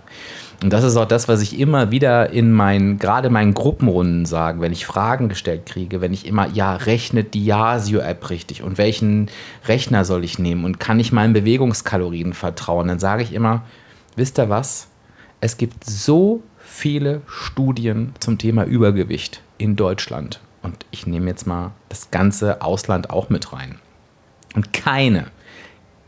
Und 0.62 0.70
das 0.70 0.84
ist 0.84 0.96
auch 0.96 1.06
das, 1.06 1.28
was 1.28 1.40
ich 1.40 1.58
immer 1.58 1.90
wieder 1.90 2.28
in 2.28 2.52
meinen, 2.52 2.98
gerade 2.98 3.30
meinen 3.30 3.54
Gruppenrunden 3.54 4.26
sage, 4.26 4.60
wenn 4.60 4.70
ich 4.70 4.84
Fragen 4.84 5.30
gestellt 5.30 5.64
kriege, 5.64 6.02
wenn 6.02 6.12
ich 6.12 6.26
immer, 6.26 6.48
ja, 6.48 6.76
rechnet 6.76 7.32
die 7.32 7.46
Yasio-App 7.46 8.28
richtig 8.28 8.62
und 8.62 8.76
welchen 8.76 9.30
Rechner 9.66 10.04
soll 10.04 10.24
ich 10.24 10.38
nehmen 10.38 10.66
und 10.66 10.78
kann 10.78 11.00
ich 11.00 11.10
meinen 11.10 11.32
Bewegungskalorien 11.32 12.34
vertrauen, 12.34 12.88
dann 12.88 12.98
sage 12.98 13.22
ich 13.22 13.32
immer, 13.32 13.62
wisst 14.14 14.38
ihr 14.38 14.50
was? 14.50 14.88
Es 15.40 15.56
gibt 15.56 15.82
so 15.84 16.42
viele 16.58 17.22
Studien 17.26 18.12
zum 18.20 18.36
Thema 18.36 18.64
Übergewicht 18.64 19.40
in 19.56 19.74
Deutschland. 19.74 20.40
Und 20.60 20.84
ich 20.90 21.06
nehme 21.06 21.30
jetzt 21.30 21.46
mal 21.46 21.70
das 21.88 22.10
ganze 22.10 22.60
Ausland 22.60 23.08
auch 23.08 23.30
mit 23.30 23.54
rein. 23.54 23.78
Und 24.54 24.74
keine 24.74 25.28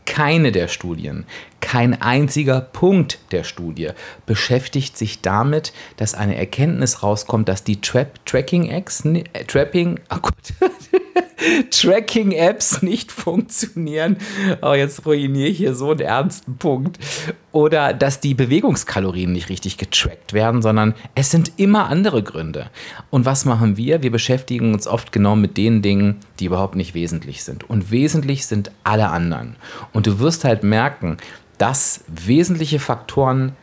keine 0.07 0.51
der 0.51 0.67
Studien, 0.67 1.25
kein 1.59 2.01
einziger 2.01 2.61
Punkt 2.61 3.19
der 3.31 3.43
Studie 3.43 3.89
beschäftigt 4.25 4.97
sich 4.97 5.21
damit, 5.21 5.73
dass 5.97 6.13
eine 6.13 6.37
Erkenntnis 6.37 7.03
rauskommt, 7.03 7.49
dass 7.49 7.63
die 7.63 7.81
Trap 7.81 8.25
Tracking-Apps, 8.25 9.05
äh, 9.05 9.23
Trapping, 9.45 9.99
oh 10.09 10.17
Gott, 10.21 10.33
Tracking-Apps 11.71 12.81
nicht 12.81 13.11
funktionieren. 13.11 14.17
Oh, 14.61 14.73
jetzt 14.73 15.05
ruiniere 15.05 15.49
ich 15.49 15.57
hier 15.57 15.75
so 15.75 15.91
einen 15.91 15.99
ernsten 15.99 16.57
Punkt. 16.57 16.99
Oder 17.51 17.93
dass 17.93 18.19
die 18.19 18.33
Bewegungskalorien 18.33 19.31
nicht 19.31 19.49
richtig 19.49 19.77
getrackt 19.77 20.33
werden, 20.33 20.61
sondern 20.61 20.93
es 21.15 21.31
sind 21.31 21.53
immer 21.57 21.87
andere 21.87 22.23
Gründe. 22.23 22.69
Und 23.09 23.25
was 23.25 23.45
machen 23.45 23.77
wir? 23.77 24.03
Wir 24.03 24.11
beschäftigen 24.11 24.73
uns 24.73 24.87
oft 24.87 25.11
genau 25.11 25.35
mit 25.35 25.57
den 25.57 25.81
Dingen, 25.81 26.17
die 26.39 26.45
überhaupt 26.45 26.75
nicht 26.75 26.93
wesentlich 26.93 27.43
sind. 27.43 27.69
Und 27.69 27.91
wesentlich 27.91 28.45
sind 28.45 28.71
alle 28.83 29.09
anderen. 29.09 29.55
Und 29.93 30.07
du 30.07 30.19
wirst 30.19 30.43
halt 30.43 30.63
merken, 30.63 31.17
dass 31.57 32.03
wesentliche 32.07 32.79
Faktoren 32.79 33.55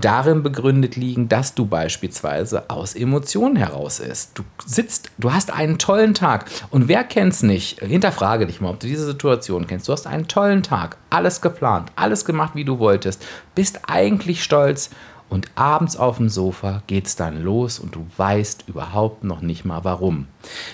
darin 0.00 0.42
begründet 0.42 0.96
liegen, 0.96 1.28
dass 1.28 1.54
du 1.54 1.66
beispielsweise 1.66 2.70
aus 2.70 2.94
Emotionen 2.94 3.56
heraus 3.56 3.98
isst. 3.98 4.38
Du 4.38 4.44
sitzt, 4.64 5.10
du 5.18 5.32
hast 5.32 5.52
einen 5.52 5.78
tollen 5.78 6.14
Tag 6.14 6.46
und 6.70 6.88
wer 6.88 7.04
kennt's 7.04 7.42
nicht? 7.42 7.80
Hinterfrage 7.80 8.46
dich 8.46 8.60
mal, 8.60 8.70
ob 8.70 8.80
du 8.80 8.86
diese 8.86 9.06
Situation 9.06 9.66
kennst. 9.66 9.88
Du 9.88 9.92
hast 9.92 10.06
einen 10.06 10.28
tollen 10.28 10.62
Tag, 10.62 10.98
alles 11.10 11.40
geplant, 11.40 11.90
alles 11.96 12.24
gemacht, 12.24 12.54
wie 12.54 12.64
du 12.64 12.78
wolltest, 12.78 13.24
bist 13.54 13.80
eigentlich 13.88 14.42
stolz 14.44 14.90
und 15.28 15.48
abends 15.56 15.96
auf 15.96 16.16
dem 16.16 16.28
Sofa 16.28 16.82
geht's 16.86 17.16
dann 17.16 17.42
los 17.42 17.78
und 17.78 17.94
du 17.94 18.06
weißt 18.16 18.64
überhaupt 18.66 19.24
noch 19.24 19.42
nicht 19.42 19.64
mal 19.64 19.84
warum. 19.84 20.26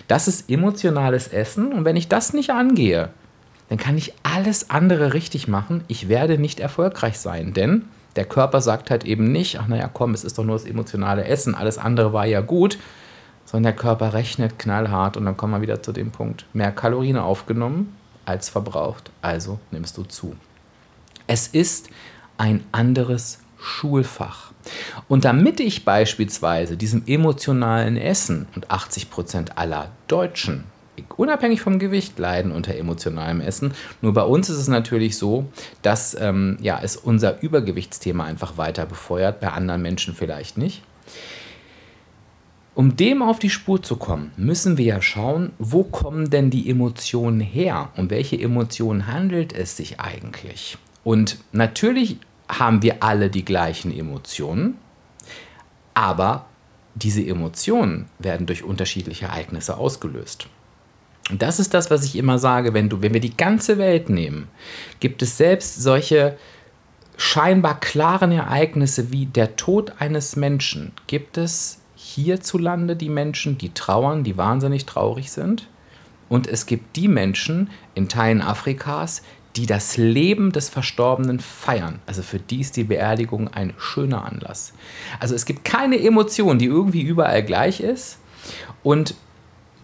Das 0.07 0.29
ist 0.29 0.51
emotionales 0.51 1.29
Essen 1.29 1.73
und 1.73 1.85
wenn 1.85 1.97
ich 1.97 2.09
das 2.09 2.33
nicht 2.33 2.51
angehe, 2.51 3.11
dann 3.69 3.79
kann 3.79 3.97
ich 3.97 4.13
alles 4.23 4.71
andere 4.71 5.15
richtig 5.15 5.49
machen. 5.49 5.85
Ich 5.89 6.09
werde 6.09 6.39
nicht 6.39 6.61
erfolgreich 6.61 7.19
sein, 7.19 7.55
denn 7.55 7.85
der 8.17 8.25
Körper 8.25 8.61
sagt 8.61 8.91
halt 8.91 9.05
eben 9.05 9.33
nicht, 9.33 9.59
ach 9.59 9.67
naja, 9.67 9.91
komm, 9.93 10.15
es 10.15 10.25
ist 10.25 10.39
doch 10.39 10.45
nur 10.45 10.57
das 10.57 10.67
emotionale 10.67 11.25
Essen, 11.25 11.55
alles 11.55 11.79
andere 11.79 12.13
war 12.13 12.27
ja 12.27 12.41
gut, 12.41 12.79
sondern 13.45 13.73
der 13.73 13.81
Körper 13.81 14.13
rechnet 14.13 14.59
knallhart 14.59 15.17
und 15.17 15.25
dann 15.25 15.37
kommen 15.37 15.55
wir 15.55 15.63
wieder 15.63 15.83
zu 15.83 15.93
dem 15.93 16.11
Punkt, 16.11 16.47
mehr 16.53 16.73
Kalorien 16.73 17.17
aufgenommen 17.17 17.97
als 18.25 18.49
verbraucht, 18.49 19.11
also 19.23 19.59
nimmst 19.71 19.97
du 19.97 20.05
zu. 20.05 20.37
Es 21.27 21.49
ist 21.49 21.89
ein 22.39 22.65
anderes 22.73 23.41
Schulfach. 23.59 24.53
Und 25.09 25.25
damit 25.25 25.61
ich 25.61 25.85
beispielsweise 25.85 26.77
diesem 26.77 27.03
emotionalen 27.07 27.97
Essen 27.97 28.47
und 28.55 28.71
80 28.71 29.11
Prozent 29.11 29.59
aller 29.59 29.91
Deutschen 30.09 30.65
unabhängig 31.17 31.61
vom 31.61 31.79
Gewicht 31.79 32.19
leiden 32.19 32.53
unter 32.53 32.75
emotionalem 32.75 33.41
Essen. 33.41 33.73
Nur 34.01 34.13
bei 34.13 34.23
uns 34.23 34.49
ist 34.49 34.59
es 34.59 34.69
natürlich 34.69 35.17
so, 35.17 35.47
dass 35.83 36.17
ähm, 36.21 36.59
ja, 36.61 36.81
es 36.83 36.97
unser 36.97 37.43
Übergewichtsthema 37.43 38.25
einfach 38.25 38.57
weiter 38.57 38.87
befeuert, 38.87 39.41
bei 39.41 39.49
anderen 39.49 39.83
Menschen 39.83 40.15
vielleicht 40.15 40.59
nicht. 40.59 40.83
Um 42.75 42.97
dem 42.97 43.23
auf 43.23 43.39
die 43.39 43.51
Spur 43.51 43.83
zu 43.83 43.97
kommen, 43.97 44.33
müssen 44.37 44.79
wir 44.79 44.85
ja 44.85 45.03
schauen, 45.03 45.53
wo 45.61 45.85
kommen 45.85 46.31
denn 46.31 46.51
die 46.51 46.69
Emotionen 46.69 47.39
her? 47.41 47.91
Um 47.97 48.11
welche 48.11 48.41
Emotionen 48.41 49.07
handelt 49.07 49.53
es 49.53 49.77
sich 49.77 50.01
eigentlich? 50.01 50.77
Und 51.05 51.39
natürlich 51.53 52.19
haben 52.49 52.83
wir 52.83 53.03
alle 53.03 53.31
die 53.31 53.45
gleichen 53.45 53.97
Emotionen, 53.97 54.77
aber 55.95 56.47
diese 56.97 57.25
Emotionen 57.25 58.07
werden 58.19 58.47
durch 58.47 58.65
unterschiedliche 58.65 59.27
Ereignisse 59.27 59.77
ausgelöst. 59.77 60.49
Und 61.31 61.41
das 61.41 61.59
ist 61.59 61.73
das, 61.73 61.91
was 61.91 62.05
ich 62.05 62.17
immer 62.17 62.39
sage, 62.39 62.75
wenn 62.75 62.89
du, 62.89 63.01
wenn 63.01 63.15
wir 63.15 63.21
die 63.21 63.37
ganze 63.37 63.79
Welt 63.79 64.11
nehmen, 64.11 64.49
gibt 65.01 65.23
es 65.23 65.39
selbst 65.39 65.83
solche 65.83 66.37
scheinbar 67.17 67.81
klaren 67.81 68.33
Ereignisse 68.33 69.11
wie 69.13 69.27
der 69.27 69.57
Tod 69.57 69.93
eines 70.01 70.37
Menschen. 70.37 70.93
Gibt 71.07 71.39
es 71.39 71.81
hierzulande 71.97 72.97
die 72.97 73.09
Menschen, 73.09 73.57
die 73.57 73.73
trauern, 73.73 74.25
die 74.25 74.37
wahnsinnig 74.37 74.85
traurig 74.85 75.31
sind? 75.33 75.69
Und 76.29 76.47
es 76.47 76.67
gibt 76.67 76.97
die 76.97 77.09
Menschen 77.09 77.71
in 77.95 78.09
Teilen 78.09 78.43
Afrikas, 78.43 79.23
die 79.57 79.67
das 79.67 79.97
Leben 79.97 80.53
des 80.53 80.69
Verstorbenen 80.69 81.39
feiern. 81.39 82.01
Also 82.07 82.23
für 82.23 82.39
die 82.39 82.61
ist 82.61 82.77
die 82.77 82.85
Beerdigung 82.85 83.49
ein 83.49 83.73
schöner 83.79 84.25
Anlass. 84.25 84.73
Also 85.21 85.35
es 85.35 85.47
gibt 85.47 85.65
keine 85.65 86.01
Emotion, 86.03 86.59
die 86.59 86.67
irgendwie 86.67 87.03
überall 87.03 87.45
gleich 87.45 87.81
ist. 87.81 88.19
Und 88.83 89.15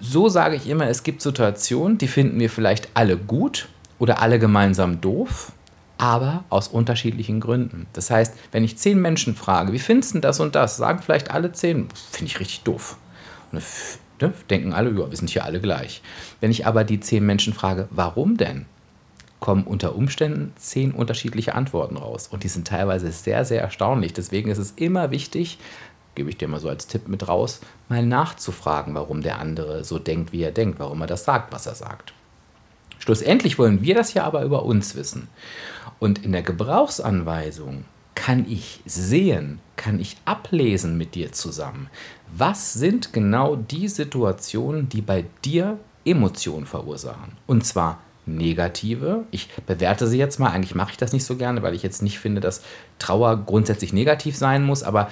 so 0.00 0.28
sage 0.28 0.56
ich 0.56 0.68
immer, 0.68 0.88
es 0.88 1.02
gibt 1.02 1.22
Situationen, 1.22 1.98
die 1.98 2.08
finden 2.08 2.40
wir 2.40 2.50
vielleicht 2.50 2.88
alle 2.94 3.16
gut 3.16 3.68
oder 3.98 4.20
alle 4.22 4.38
gemeinsam 4.38 5.00
doof, 5.00 5.52
aber 5.98 6.44
aus 6.48 6.68
unterschiedlichen 6.68 7.40
Gründen. 7.40 7.86
Das 7.92 8.10
heißt, 8.10 8.34
wenn 8.52 8.64
ich 8.64 8.78
zehn 8.78 9.00
Menschen 9.00 9.36
frage, 9.36 9.72
wie 9.72 9.78
findest 9.78 10.14
du 10.14 10.20
das 10.20 10.40
und 10.40 10.54
das, 10.54 10.76
sagen 10.76 11.00
vielleicht 11.02 11.30
alle 11.30 11.52
zehn, 11.52 11.88
finde 12.10 12.26
ich 12.26 12.40
richtig 12.40 12.62
doof. 12.62 12.96
Und 13.52 13.62
ne, 14.20 14.32
denken 14.48 14.72
alle, 14.72 14.90
ja, 14.90 15.10
wir 15.10 15.16
sind 15.16 15.30
hier 15.30 15.44
alle 15.44 15.60
gleich. 15.60 16.02
Wenn 16.40 16.50
ich 16.50 16.66
aber 16.66 16.84
die 16.84 17.00
zehn 17.00 17.24
Menschen 17.24 17.52
frage, 17.52 17.88
warum 17.90 18.36
denn? 18.36 18.66
kommen 19.40 19.64
unter 19.64 19.96
Umständen 19.96 20.52
zehn 20.56 20.92
unterschiedliche 20.92 21.54
Antworten 21.54 21.96
raus. 21.96 22.28
Und 22.30 22.44
die 22.44 22.48
sind 22.48 22.68
teilweise 22.68 23.10
sehr, 23.10 23.44
sehr 23.44 23.62
erstaunlich. 23.62 24.12
Deswegen 24.12 24.50
ist 24.50 24.58
es 24.58 24.72
immer 24.76 25.10
wichtig, 25.10 25.58
gebe 26.14 26.30
ich 26.30 26.36
dir 26.36 26.48
mal 26.48 26.60
so 26.60 26.68
als 26.68 26.86
Tipp 26.86 27.08
mit 27.08 27.28
raus, 27.28 27.60
mal 27.88 28.04
nachzufragen, 28.04 28.94
warum 28.94 29.22
der 29.22 29.38
andere 29.38 29.84
so 29.84 29.98
denkt, 29.98 30.32
wie 30.32 30.42
er 30.42 30.52
denkt, 30.52 30.78
warum 30.78 31.00
er 31.00 31.06
das 31.06 31.24
sagt, 31.24 31.52
was 31.52 31.66
er 31.66 31.74
sagt. 31.74 32.12
Schlussendlich 32.98 33.58
wollen 33.58 33.82
wir 33.82 33.94
das 33.94 34.14
ja 34.14 34.24
aber 34.24 34.42
über 34.44 34.64
uns 34.64 34.94
wissen. 34.94 35.28
Und 35.98 36.24
in 36.24 36.32
der 36.32 36.42
Gebrauchsanweisung 36.42 37.84
kann 38.14 38.44
ich 38.48 38.80
sehen, 38.84 39.60
kann 39.76 39.98
ich 39.98 40.16
ablesen 40.26 40.98
mit 40.98 41.14
dir 41.14 41.32
zusammen, 41.32 41.88
was 42.30 42.74
sind 42.74 43.12
genau 43.12 43.56
die 43.56 43.88
Situationen, 43.88 44.88
die 44.88 45.00
bei 45.00 45.24
dir 45.44 45.78
Emotionen 46.04 46.66
verursachen. 46.66 47.32
Und 47.46 47.64
zwar 47.64 47.98
negative. 48.26 49.24
Ich 49.30 49.48
bewerte 49.66 50.06
sie 50.06 50.18
jetzt 50.18 50.38
mal. 50.38 50.50
Eigentlich 50.50 50.74
mache 50.74 50.92
ich 50.92 50.96
das 50.96 51.12
nicht 51.12 51.24
so 51.24 51.36
gerne, 51.36 51.62
weil 51.62 51.74
ich 51.74 51.82
jetzt 51.82 52.02
nicht 52.02 52.18
finde, 52.18 52.40
dass 52.40 52.62
Trauer 52.98 53.44
grundsätzlich 53.44 53.92
negativ 53.92 54.36
sein 54.36 54.64
muss. 54.64 54.82
Aber 54.82 55.08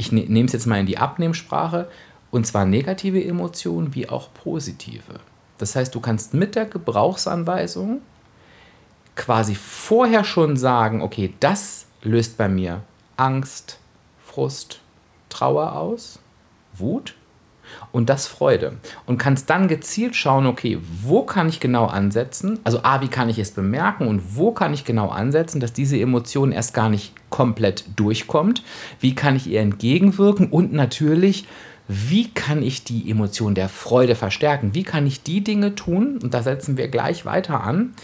ich 0.00 0.12
ne 0.12 0.24
nehme 0.26 0.46
es 0.46 0.52
jetzt 0.52 0.66
mal 0.66 0.80
in 0.80 0.86
die 0.86 0.98
Abnehmsprache. 0.98 1.88
Und 2.30 2.46
zwar 2.46 2.64
negative 2.64 3.22
Emotionen 3.22 3.94
wie 3.94 4.08
auch 4.08 4.32
positive. 4.32 5.20
Das 5.58 5.76
heißt, 5.76 5.94
du 5.94 6.00
kannst 6.00 6.32
mit 6.32 6.54
der 6.54 6.64
Gebrauchsanweisung 6.64 8.00
quasi 9.16 9.54
vorher 9.54 10.24
schon 10.24 10.56
sagen, 10.56 11.02
okay, 11.02 11.34
das 11.40 11.86
löst 12.02 12.38
bei 12.38 12.48
mir 12.48 12.82
Angst, 13.16 13.78
Frust, 14.24 14.80
Trauer 15.28 15.76
aus, 15.76 16.20
Wut 16.72 17.16
und 17.92 18.08
das 18.08 18.26
Freude. 18.26 18.76
Und 19.06 19.18
kannst 19.18 19.50
dann 19.50 19.68
gezielt 19.68 20.16
schauen, 20.16 20.46
okay, 20.46 20.78
wo 21.02 21.22
kann 21.22 21.48
ich 21.48 21.60
genau 21.60 21.86
ansetzen? 21.86 22.58
Also 22.64 22.82
A, 22.82 23.00
wie 23.00 23.08
kann 23.08 23.28
ich 23.28 23.38
es 23.38 23.50
bemerken 23.50 24.06
und 24.06 24.36
wo 24.36 24.52
kann 24.52 24.74
ich 24.74 24.84
genau 24.84 25.08
ansetzen, 25.08 25.60
dass 25.60 25.72
diese 25.72 25.98
Emotion 25.98 26.52
erst 26.52 26.74
gar 26.74 26.88
nicht 26.88 27.12
komplett 27.30 27.84
durchkommt? 27.96 28.62
Wie 29.00 29.14
kann 29.14 29.36
ich 29.36 29.46
ihr 29.46 29.60
entgegenwirken? 29.60 30.48
Und 30.48 30.72
natürlich, 30.72 31.46
wie 31.88 32.28
kann 32.28 32.62
ich 32.62 32.84
die 32.84 33.10
Emotion 33.10 33.54
der 33.54 33.68
Freude 33.68 34.14
verstärken? 34.14 34.74
Wie 34.74 34.84
kann 34.84 35.06
ich 35.06 35.22
die 35.22 35.42
Dinge 35.42 35.74
tun, 35.74 36.18
und 36.22 36.34
da 36.34 36.42
setzen 36.42 36.76
wir 36.76 36.88
gleich 36.88 37.24
weiter 37.24 37.64
an, 37.64 37.94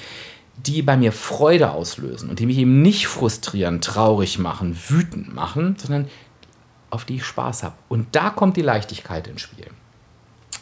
die 0.57 0.83
bei 0.83 0.97
mir 0.97 1.13
Freude 1.13 1.71
auslösen 1.71 2.31
und 2.31 2.39
die 2.39 2.47
mich 2.47 2.59
eben 2.59 2.83
nicht 2.83 3.07
frustrieren, 3.07 3.81
traurig 3.81 4.39
machen, 4.39 4.77
wütend 4.89 5.35
machen, 5.35 5.77
sondern 5.79 6.07
auf 6.91 7.05
die 7.05 7.17
ich 7.17 7.25
Spaß 7.25 7.63
habe. 7.63 7.75
Und 7.89 8.09
da 8.13 8.31
kommt 8.31 8.57
die 8.57 8.63
Leichtigkeit 8.63 9.27
ins 9.27 9.43
Spiel. 9.43 9.67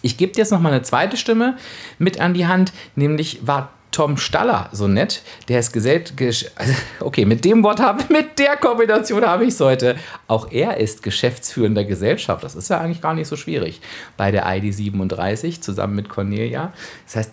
Ich 0.02 0.16
gebe 0.16 0.33
dir 0.33 0.40
jetzt 0.40 0.50
noch 0.50 0.61
mal 0.61 0.73
eine 0.73 0.83
zweite 0.83 1.16
Stimme 1.16 1.57
mit 1.99 2.21
an 2.21 2.35
die 2.35 2.47
Hand, 2.47 2.73
nämlich 2.95 3.47
war 3.47 3.71
Tom 3.95 4.16
Staller 4.16 4.69
so 4.73 4.88
nett, 4.88 5.23
der 5.49 5.61
ist 5.61 5.73
gesellt. 5.73 6.14
Okay, 7.00 7.25
mit 7.25 7.45
dem 7.45 7.62
Wort 7.62 7.81
habe 7.81 8.02
mit 8.12 8.38
der 8.38 8.57
Kombination 8.57 9.25
habe 9.25 9.45
ich 9.45 9.50
es 9.50 9.61
heute. 9.61 9.97
Auch 10.26 10.50
er 10.50 10.78
ist 10.78 11.02
geschäftsführender 11.02 11.85
Gesellschaft. 11.85 12.43
Das 12.43 12.57
ist 12.57 12.71
ja 12.71 12.81
eigentlich 12.81 13.00
gar 13.00 13.14
nicht 13.14 13.28
so 13.28 13.37
schwierig 13.37 13.81
bei 14.16 14.33
der 14.33 14.45
ID 14.47 14.75
37 14.75 15.62
zusammen 15.62 15.95
mit 15.95 16.09
Cornelia. 16.09 16.73
Das 17.07 17.16
heißt, 17.16 17.33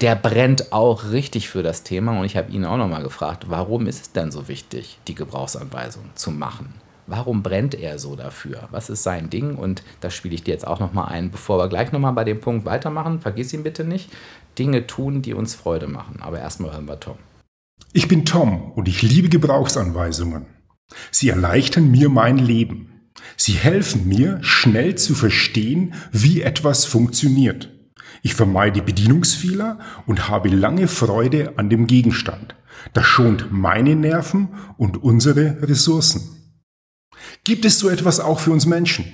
der 0.00 0.16
brennt 0.16 0.72
auch 0.72 1.10
richtig 1.12 1.48
für 1.48 1.62
das 1.62 1.84
Thema 1.84 2.18
und 2.18 2.24
ich 2.24 2.36
habe 2.36 2.50
ihn 2.50 2.64
auch 2.64 2.76
noch 2.76 2.88
mal 2.88 3.02
gefragt, 3.02 3.44
warum 3.48 3.86
ist 3.86 4.02
es 4.02 4.12
denn 4.12 4.32
so 4.32 4.48
wichtig, 4.48 4.98
die 5.06 5.14
Gebrauchsanweisung 5.14 6.10
zu 6.14 6.30
machen? 6.32 6.74
Warum 7.10 7.42
brennt 7.42 7.74
er 7.74 7.98
so 7.98 8.14
dafür? 8.14 8.68
Was 8.70 8.88
ist 8.88 9.02
sein 9.02 9.30
Ding? 9.30 9.56
Und 9.56 9.82
das 10.00 10.14
spiele 10.14 10.36
ich 10.36 10.44
dir 10.44 10.52
jetzt 10.52 10.64
auch 10.64 10.78
noch 10.78 10.92
mal 10.92 11.06
ein, 11.06 11.32
bevor 11.32 11.58
wir 11.58 11.68
gleich 11.68 11.90
noch 11.90 11.98
mal 11.98 12.12
bei 12.12 12.22
dem 12.22 12.40
Punkt 12.40 12.64
weitermachen. 12.64 13.20
Vergiss 13.20 13.52
ihn 13.52 13.64
bitte 13.64 13.82
nicht. 13.82 14.10
Dinge 14.60 14.86
tun, 14.86 15.20
die 15.20 15.34
uns 15.34 15.56
Freude 15.56 15.88
machen. 15.88 16.18
Aber 16.20 16.38
erstmal 16.38 16.72
hören 16.72 16.86
wir 16.86 17.00
Tom. 17.00 17.16
Ich 17.92 18.06
bin 18.06 18.24
Tom 18.24 18.70
und 18.76 18.86
ich 18.86 19.02
liebe 19.02 19.28
Gebrauchsanweisungen. 19.28 20.46
Sie 21.10 21.30
erleichtern 21.30 21.90
mir 21.90 22.10
mein 22.10 22.38
Leben. 22.38 23.10
Sie 23.36 23.54
helfen 23.54 24.06
mir, 24.06 24.38
schnell 24.42 24.94
zu 24.94 25.16
verstehen, 25.16 25.94
wie 26.12 26.42
etwas 26.42 26.84
funktioniert. 26.84 27.70
Ich 28.22 28.34
vermeide 28.34 28.82
Bedienungsfehler 28.82 29.80
und 30.06 30.28
habe 30.28 30.48
lange 30.48 30.86
Freude 30.86 31.54
an 31.56 31.70
dem 31.70 31.88
Gegenstand. 31.88 32.54
Das 32.92 33.04
schont 33.04 33.50
meine 33.50 33.96
Nerven 33.96 34.50
und 34.76 35.02
unsere 35.02 35.60
Ressourcen. 35.62 36.39
Gibt 37.44 37.64
es 37.64 37.78
so 37.78 37.88
etwas 37.88 38.20
auch 38.20 38.40
für 38.40 38.50
uns 38.50 38.66
Menschen? 38.66 39.04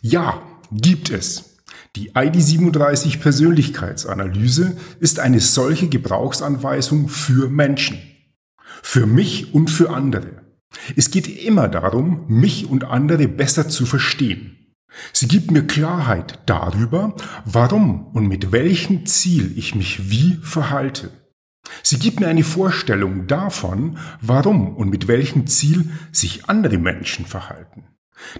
Ja, 0.00 0.42
gibt 0.70 1.10
es. 1.10 1.58
Die 1.96 2.12
ID37 2.12 3.20
Persönlichkeitsanalyse 3.20 4.76
ist 5.00 5.20
eine 5.20 5.40
solche 5.40 5.88
Gebrauchsanweisung 5.88 7.08
für 7.08 7.48
Menschen. 7.48 7.98
Für 8.82 9.06
mich 9.06 9.54
und 9.54 9.70
für 9.70 9.90
andere. 9.90 10.42
Es 10.96 11.10
geht 11.10 11.28
immer 11.28 11.68
darum, 11.68 12.24
mich 12.28 12.68
und 12.68 12.84
andere 12.84 13.28
besser 13.28 13.68
zu 13.68 13.86
verstehen. 13.86 14.74
Sie 15.12 15.28
gibt 15.28 15.50
mir 15.50 15.66
Klarheit 15.66 16.40
darüber, 16.46 17.14
warum 17.44 18.08
und 18.08 18.26
mit 18.26 18.52
welchem 18.52 19.06
Ziel 19.06 19.56
ich 19.56 19.74
mich 19.74 20.10
wie 20.10 20.38
verhalte. 20.42 21.10
Sie 21.82 21.98
gibt 21.98 22.20
mir 22.20 22.28
eine 22.28 22.44
Vorstellung 22.44 23.26
davon, 23.26 23.98
warum 24.20 24.76
und 24.76 24.90
mit 24.90 25.08
welchem 25.08 25.46
Ziel 25.46 25.90
sich 26.12 26.48
andere 26.48 26.78
Menschen 26.78 27.26
verhalten. 27.26 27.84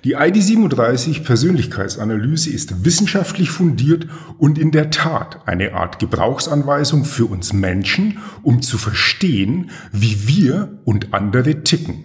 Die 0.05 0.17
ID37 0.17 1.25
Persönlichkeitsanalyse 1.25 2.51
ist 2.51 2.85
wissenschaftlich 2.85 3.51
fundiert 3.51 4.07
und 4.39 4.59
in 4.59 4.71
der 4.71 4.91
Tat 4.91 5.47
eine 5.47 5.75
Art 5.75 5.99
Gebrauchsanweisung 5.99 7.05
für 7.05 7.27
uns 7.27 7.53
Menschen, 7.53 8.19
um 8.43 8.63
zu 8.63 8.79
verstehen, 8.79 9.71
wie 9.93 10.29
wir 10.29 10.81
und 10.85 11.13
andere 11.13 11.65
ticken. 11.65 12.05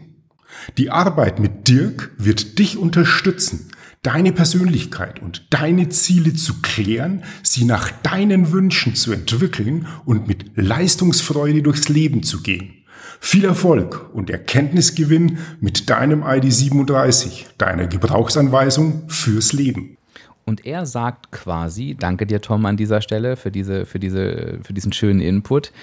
Die 0.77 0.89
Arbeit 0.89 1.39
mit 1.39 1.67
Dirk 1.67 2.11
wird 2.17 2.59
dich 2.59 2.77
unterstützen, 2.77 3.71
deine 4.01 4.31
Persönlichkeit 4.31 5.21
und 5.21 5.45
deine 5.49 5.89
Ziele 5.89 6.33
zu 6.33 6.61
klären, 6.61 7.23
sie 7.43 7.65
nach 7.65 7.91
deinen 7.91 8.51
Wünschen 8.51 8.95
zu 8.95 9.11
entwickeln 9.11 9.87
und 10.05 10.27
mit 10.27 10.51
Leistungsfreude 10.55 11.61
durchs 11.61 11.89
Leben 11.89 12.23
zu 12.23 12.41
gehen. 12.41 12.75
Viel 13.19 13.43
Erfolg 13.43 14.09
und 14.13 14.29
Erkenntnisgewinn 14.29 15.39
mit 15.59 15.89
deinem 15.89 16.23
ID37, 16.23 17.45
deiner 17.57 17.87
Gebrauchsanweisung 17.87 19.09
fürs 19.09 19.51
Leben. 19.51 19.97
Und 20.45 20.65
er 20.65 20.85
sagt 20.85 21.31
quasi, 21.31 21.95
danke 21.99 22.25
dir 22.25 22.41
Tom 22.41 22.65
an 22.65 22.77
dieser 22.77 23.01
Stelle 23.01 23.35
für, 23.35 23.51
diese, 23.51 23.85
für, 23.85 23.99
diese, 23.99 24.59
für 24.63 24.73
diesen 24.73 24.93
schönen 24.93 25.19
Input, 25.19 25.73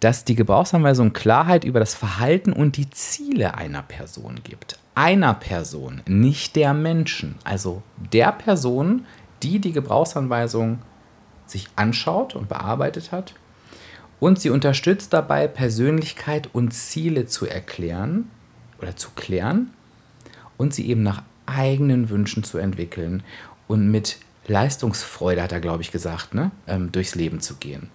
dass 0.00 0.24
die 0.24 0.34
Gebrauchsanweisung 0.34 1.12
Klarheit 1.12 1.64
über 1.64 1.78
das 1.78 1.94
Verhalten 1.94 2.54
und 2.54 2.78
die 2.78 2.88
Ziele 2.88 3.54
einer 3.54 3.82
Person 3.82 4.36
gibt 4.42 4.79
einer 4.94 5.34
Person, 5.34 6.02
nicht 6.06 6.56
der 6.56 6.74
Menschen. 6.74 7.36
Also 7.44 7.82
der 8.12 8.32
Person, 8.32 9.06
die 9.42 9.58
die 9.58 9.72
Gebrauchsanweisung 9.72 10.80
sich 11.46 11.68
anschaut 11.76 12.34
und 12.34 12.48
bearbeitet 12.48 13.12
hat. 13.12 13.34
Und 14.18 14.38
sie 14.38 14.50
unterstützt 14.50 15.12
dabei, 15.12 15.48
Persönlichkeit 15.48 16.50
und 16.52 16.72
Ziele 16.72 17.26
zu 17.26 17.46
erklären 17.46 18.30
oder 18.80 18.96
zu 18.96 19.10
klären 19.16 19.70
und 20.56 20.74
sie 20.74 20.88
eben 20.88 21.02
nach 21.02 21.22
eigenen 21.46 22.10
Wünschen 22.10 22.44
zu 22.44 22.58
entwickeln 22.58 23.22
und 23.66 23.90
mit 23.90 24.18
Leistungsfreude, 24.46 25.42
hat 25.42 25.52
er, 25.52 25.60
glaube 25.60 25.82
ich, 25.82 25.92
gesagt, 25.92 26.34
ne? 26.34 26.50
Ähm, 26.66 26.92
durchs 26.92 27.14
Leben 27.14 27.40
zu 27.40 27.54
gehen. 27.56 27.88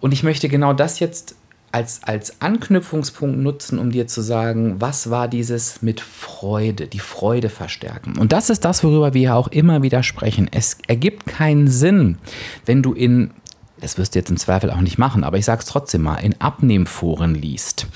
Und 0.00 0.12
ich 0.12 0.22
möchte 0.22 0.48
genau 0.48 0.72
das 0.72 0.98
jetzt 0.98 1.36
als, 1.74 2.04
als 2.04 2.40
Anknüpfungspunkt 2.40 3.36
nutzen, 3.36 3.80
um 3.80 3.90
dir 3.90 4.06
zu 4.06 4.20
sagen, 4.20 4.76
was 4.78 5.10
war 5.10 5.26
dieses 5.26 5.82
mit 5.82 6.00
Freude, 6.00 6.86
die 6.86 7.00
Freude 7.00 7.48
verstärken. 7.48 8.16
Und 8.16 8.32
das 8.32 8.48
ist 8.48 8.64
das, 8.64 8.84
worüber 8.84 9.12
wir 9.12 9.20
ja 9.20 9.34
auch 9.34 9.48
immer 9.48 9.82
wieder 9.82 10.04
sprechen. 10.04 10.48
Es 10.52 10.78
ergibt 10.86 11.26
keinen 11.26 11.66
Sinn, 11.66 12.18
wenn 12.64 12.80
du 12.80 12.92
in 12.92 13.32
das 13.80 13.98
wirst 13.98 14.14
du 14.14 14.20
jetzt 14.20 14.30
im 14.30 14.38
Zweifel 14.38 14.70
auch 14.70 14.80
nicht 14.80 14.98
machen, 14.98 15.24
aber 15.24 15.36
ich 15.36 15.44
sage 15.44 15.60
es 15.60 15.66
trotzdem 15.66 16.02
mal, 16.02 16.16
in 16.16 16.40
Abnehmforen 16.40 17.34
liest, 17.34 17.86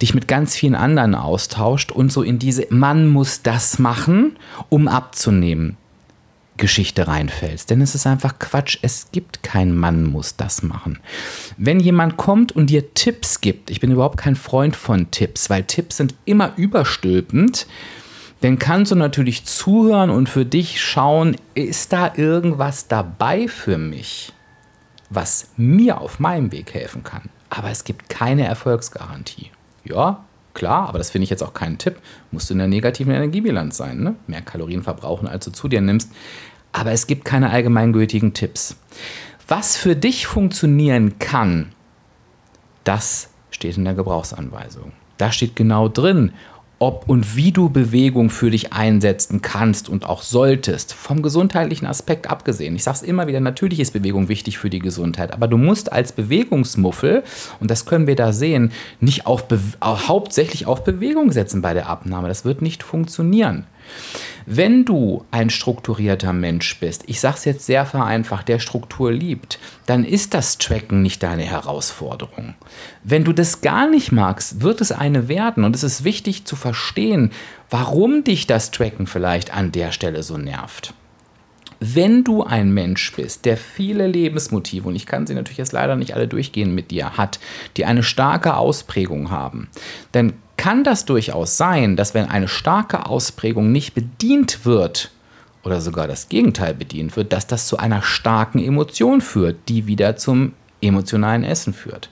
dich 0.00 0.14
mit 0.14 0.26
ganz 0.26 0.54
vielen 0.54 0.76
anderen 0.76 1.14
austauscht 1.14 1.90
und 1.90 2.10
so 2.10 2.22
in 2.22 2.38
diese 2.38 2.68
Man 2.70 3.08
muss 3.08 3.42
das 3.42 3.78
machen, 3.78 4.38
um 4.70 4.88
abzunehmen. 4.88 5.76
Geschichte 6.56 7.08
reinfällst. 7.08 7.70
Denn 7.70 7.80
es 7.80 7.94
ist 7.94 8.06
einfach 8.06 8.38
Quatsch. 8.38 8.78
Es 8.82 9.08
gibt 9.12 9.42
kein 9.42 9.76
Mann 9.76 10.04
muss 10.04 10.36
das 10.36 10.62
machen. 10.62 10.98
Wenn 11.56 11.80
jemand 11.80 12.16
kommt 12.16 12.52
und 12.52 12.70
dir 12.70 12.94
Tipps 12.94 13.40
gibt, 13.40 13.70
ich 13.70 13.80
bin 13.80 13.90
überhaupt 13.90 14.18
kein 14.18 14.36
Freund 14.36 14.76
von 14.76 15.10
Tipps, 15.10 15.50
weil 15.50 15.64
Tipps 15.64 15.96
sind 15.98 16.14
immer 16.24 16.52
überstülpend. 16.56 17.66
dann 18.40 18.58
kannst 18.58 18.92
du 18.92 18.96
natürlich 18.96 19.46
zuhören 19.46 20.10
und 20.10 20.28
für 20.28 20.44
dich 20.44 20.82
schauen, 20.82 21.36
ist 21.54 21.92
da 21.94 22.12
irgendwas 22.14 22.88
dabei 22.88 23.48
für 23.48 23.78
mich, 23.78 24.34
was 25.08 25.48
mir 25.56 26.00
auf 26.00 26.20
meinem 26.20 26.52
Weg 26.52 26.74
helfen 26.74 27.02
kann. 27.02 27.30
Aber 27.48 27.70
es 27.70 27.84
gibt 27.84 28.10
keine 28.10 28.44
Erfolgsgarantie. 28.46 29.50
Ja, 29.84 30.24
klar, 30.54 30.88
aber 30.88 30.98
das 30.98 31.10
finde 31.10 31.24
ich 31.24 31.30
jetzt 31.30 31.42
auch 31.42 31.54
keinen 31.54 31.78
Tipp. 31.78 31.96
Musst 32.30 32.48
du 32.48 32.54
in 32.54 32.58
der 32.58 32.68
negativen 32.68 33.12
Energiebilanz 33.12 33.76
sein, 33.76 34.00
ne? 34.00 34.14
mehr 34.26 34.42
Kalorien 34.42 34.82
verbrauchen, 34.82 35.28
als 35.28 35.44
du 35.44 35.52
zu 35.52 35.68
dir 35.68 35.80
nimmst. 35.80 36.10
Aber 36.72 36.92
es 36.92 37.06
gibt 37.06 37.24
keine 37.24 37.50
allgemeingültigen 37.50 38.32
Tipps. 38.32 38.76
Was 39.46 39.76
für 39.76 39.94
dich 39.94 40.26
funktionieren 40.26 41.18
kann, 41.18 41.72
das 42.84 43.30
steht 43.50 43.76
in 43.76 43.84
der 43.84 43.94
Gebrauchsanweisung. 43.94 44.92
Da 45.16 45.30
steht 45.30 45.54
genau 45.54 45.88
drin, 45.88 46.32
ob 46.78 47.08
und 47.08 47.36
wie 47.36 47.52
du 47.52 47.68
Bewegung 47.68 48.30
für 48.30 48.50
dich 48.50 48.72
einsetzen 48.72 49.42
kannst 49.42 49.88
und 49.88 50.06
auch 50.06 50.22
solltest, 50.22 50.92
vom 50.92 51.22
gesundheitlichen 51.22 51.86
Aspekt 51.86 52.28
abgesehen. 52.28 52.74
Ich 52.74 52.84
sage 52.84 52.98
es 52.98 53.02
immer 53.02 53.26
wieder, 53.26 53.40
natürlich 53.40 53.80
ist 53.80 53.92
Bewegung 53.92 54.28
wichtig 54.28 54.58
für 54.58 54.70
die 54.70 54.80
Gesundheit, 54.80 55.32
aber 55.32 55.48
du 55.48 55.56
musst 55.56 55.92
als 55.92 56.12
Bewegungsmuffel, 56.12 57.22
und 57.60 57.70
das 57.70 57.86
können 57.86 58.06
wir 58.06 58.16
da 58.16 58.32
sehen, 58.32 58.72
nicht 59.00 59.26
auf 59.26 59.46
hauptsächlich 59.82 60.66
auf 60.66 60.84
Bewegung 60.84 61.32
setzen 61.32 61.62
bei 61.62 61.74
der 61.74 61.88
Abnahme. 61.88 62.28
Das 62.28 62.44
wird 62.44 62.62
nicht 62.62 62.82
funktionieren. 62.82 63.66
Wenn 64.46 64.84
du 64.84 65.24
ein 65.30 65.48
strukturierter 65.50 66.32
Mensch 66.32 66.78
bist, 66.78 67.04
ich 67.06 67.20
sage 67.20 67.36
es 67.36 67.44
jetzt 67.44 67.66
sehr 67.66 67.86
vereinfacht, 67.86 68.48
der 68.48 68.58
Struktur 68.58 69.10
liebt, 69.10 69.58
dann 69.86 70.04
ist 70.04 70.34
das 70.34 70.58
Tracken 70.58 71.02
nicht 71.02 71.22
deine 71.22 71.44
Herausforderung. 71.44 72.54
Wenn 73.02 73.24
du 73.24 73.32
das 73.32 73.60
gar 73.62 73.88
nicht 73.88 74.12
magst, 74.12 74.60
wird 74.60 74.80
es 74.80 74.92
eine 74.92 75.28
werden. 75.28 75.64
Und 75.64 75.74
es 75.74 75.82
ist 75.82 76.04
wichtig 76.04 76.44
zu 76.44 76.56
verstehen, 76.56 77.30
warum 77.70 78.24
dich 78.24 78.46
das 78.46 78.70
Tracken 78.70 79.06
vielleicht 79.06 79.54
an 79.54 79.72
der 79.72 79.92
Stelle 79.92 80.22
so 80.22 80.36
nervt. 80.36 80.94
Wenn 81.80 82.24
du 82.24 82.42
ein 82.42 82.72
Mensch 82.72 83.12
bist, 83.14 83.44
der 83.44 83.56
viele 83.56 84.06
Lebensmotive, 84.06 84.88
und 84.88 84.96
ich 84.96 85.06
kann 85.06 85.26
sie 85.26 85.34
natürlich 85.34 85.58
jetzt 85.58 85.72
leider 85.72 85.96
nicht 85.96 86.14
alle 86.14 86.28
durchgehen 86.28 86.74
mit 86.74 86.90
dir, 86.90 87.16
hat, 87.16 87.38
die 87.76 87.84
eine 87.84 88.02
starke 88.02 88.56
Ausprägung 88.56 89.30
haben, 89.30 89.68
dann 90.12 90.34
kann 90.56 90.84
das 90.84 91.04
durchaus 91.04 91.56
sein, 91.56 91.96
dass 91.96 92.14
wenn 92.14 92.28
eine 92.28 92.48
starke 92.48 93.06
Ausprägung 93.06 93.72
nicht 93.72 93.94
bedient 93.94 94.64
wird 94.64 95.10
oder 95.64 95.80
sogar 95.80 96.06
das 96.06 96.28
Gegenteil 96.28 96.74
bedient 96.74 97.16
wird, 97.16 97.32
dass 97.32 97.46
das 97.46 97.66
zu 97.66 97.78
einer 97.78 98.02
starken 98.02 98.58
Emotion 98.58 99.20
führt, 99.20 99.56
die 99.68 99.86
wieder 99.86 100.16
zum 100.16 100.52
emotionalen 100.80 101.44
Essen 101.44 101.72
führt. 101.72 102.08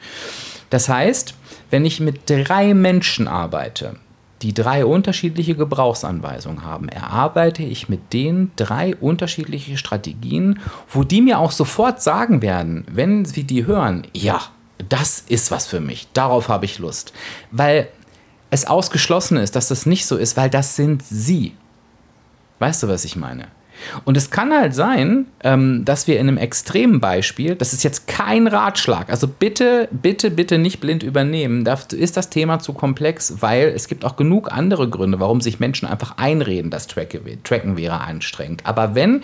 Das 0.70 0.88
heißt, 0.88 1.34
wenn 1.70 1.84
ich 1.84 2.00
mit 2.00 2.22
drei 2.26 2.74
Menschen 2.74 3.28
arbeite, 3.28 3.96
die 4.42 4.54
drei 4.54 4.84
unterschiedliche 4.84 5.54
Gebrauchsanweisungen 5.54 6.64
haben, 6.64 6.88
erarbeite 6.88 7.62
ich 7.62 7.88
mit 7.88 8.12
denen 8.12 8.50
drei 8.56 8.96
unterschiedliche 8.96 9.76
Strategien, 9.76 10.60
wo 10.90 11.04
die 11.04 11.20
mir 11.20 11.38
auch 11.38 11.52
sofort 11.52 12.02
sagen 12.02 12.42
werden, 12.42 12.84
wenn 12.90 13.24
sie 13.24 13.44
die 13.44 13.66
hören, 13.66 14.06
ja, 14.12 14.40
das 14.88 15.20
ist 15.28 15.50
was 15.50 15.66
für 15.66 15.80
mich, 15.80 16.08
darauf 16.12 16.48
habe 16.48 16.64
ich 16.64 16.78
Lust. 16.78 17.12
Weil 17.50 17.88
es 18.50 18.66
ausgeschlossen 18.66 19.36
ist, 19.38 19.56
dass 19.56 19.68
das 19.68 19.86
nicht 19.86 20.06
so 20.06 20.16
ist, 20.16 20.36
weil 20.36 20.50
das 20.50 20.76
sind 20.76 21.02
sie. 21.02 21.54
Weißt 22.58 22.82
du, 22.82 22.88
was 22.88 23.04
ich 23.04 23.16
meine? 23.16 23.48
Und 24.04 24.16
es 24.16 24.30
kann 24.30 24.52
halt 24.52 24.74
sein, 24.74 25.26
ähm, 25.42 25.84
dass 25.84 26.06
wir 26.06 26.18
in 26.18 26.28
einem 26.28 26.38
extremen 26.38 27.00
Beispiel, 27.00 27.54
das 27.54 27.72
ist 27.72 27.84
jetzt 27.84 28.06
kein 28.06 28.46
Ratschlag, 28.46 29.10
also 29.10 29.28
bitte, 29.28 29.88
bitte, 29.90 30.30
bitte 30.30 30.58
nicht 30.58 30.80
blind 30.80 31.02
übernehmen, 31.02 31.64
da 31.64 31.78
ist 31.92 32.16
das 32.16 32.30
Thema 32.30 32.58
zu 32.58 32.72
komplex, 32.72 33.36
weil 33.40 33.68
es 33.68 33.88
gibt 33.88 34.04
auch 34.04 34.16
genug 34.16 34.52
andere 34.52 34.88
Gründe, 34.88 35.20
warum 35.20 35.40
sich 35.40 35.60
Menschen 35.60 35.86
einfach 35.86 36.16
einreden, 36.18 36.70
dass 36.70 36.86
Tracken 36.86 37.76
wäre 37.76 38.00
anstrengend. 38.00 38.66
Aber 38.66 38.94
wenn 38.94 39.22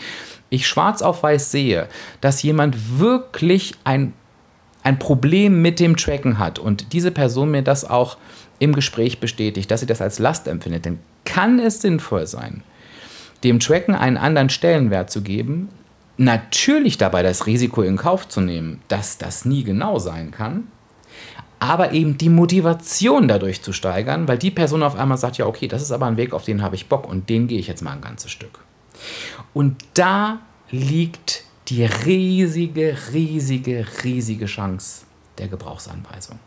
ich 0.51 0.66
schwarz 0.66 1.03
auf 1.03 1.23
weiß 1.23 1.51
sehe, 1.51 1.88
dass 2.21 2.42
jemand 2.42 2.99
wirklich 2.99 3.75
ein, 3.85 4.12
ein 4.83 4.99
Problem 4.99 5.62
mit 5.62 5.81
dem 5.81 5.97
Tracken 5.97 6.38
hat 6.38 6.59
und 6.59 6.92
diese 6.92 7.11
Person 7.11 7.51
mir 7.51 7.62
das 7.62 7.88
auch 7.88 8.16
im 8.59 8.75
Gespräch 8.75 9.21
bestätigt, 9.21 9.71
dass 9.71 9.81
sie 9.81 9.87
das 9.87 10.01
als 10.01 10.18
Last 10.18 10.49
empfindet, 10.49 10.87
dann 10.87 10.99
kann 11.25 11.59
es 11.59 11.81
sinnvoll 11.81 12.27
sein, 12.27 12.62
dem 13.44 13.61
Tracken 13.61 13.94
einen 13.94 14.16
anderen 14.16 14.51
Stellenwert 14.51 15.11
zu 15.11 15.22
geben, 15.22 15.68
natürlich 16.16 16.98
dabei 16.98 17.22
das 17.22 17.46
Risiko 17.46 17.83
in 17.83 17.96
Kauf 17.96 18.29
zu 18.29 18.40
nehmen, 18.40 18.83
dass 18.88 19.18
das 19.18 19.44
nie 19.44 19.62
genau 19.62 19.98
sein 19.98 20.31
kann, 20.31 20.68
aber 21.61 21.92
eben 21.92 22.18
die 22.18 22.29
Motivation 22.29 23.29
dadurch 23.29 23.62
zu 23.62 23.72
steigern, 23.72 24.29
weil 24.29 24.38
die 24.38 24.51
Person 24.51 24.83
auf 24.83 24.96
einmal 24.96 25.18
sagt, 25.18 25.38
ja, 25.38 25.46
okay, 25.46 25.68
das 25.68 25.83
ist 25.83 25.92
aber 25.92 26.07
ein 26.07 26.16
Weg, 26.16 26.33
auf 26.33 26.44
den 26.44 26.62
habe 26.62 26.77
ich 26.77 26.88
Bock 26.88 27.09
und 27.09 27.29
den 27.29 27.48
gehe 27.48 27.59
ich 27.59 27.66
jetzt 27.66 27.83
mal 27.83 27.92
ein 27.92 28.01
ganzes 28.01 28.31
Stück. 28.31 28.61
Und 29.55 29.77
da 29.94 30.40
liegt 30.70 31.44
die 31.68 31.85
riesige, 31.85 32.96
riesige, 33.12 33.87
riesige 34.05 34.46
Chance 34.46 35.05
der 35.38 35.48
Gebrauchsanweisung. 35.48 36.38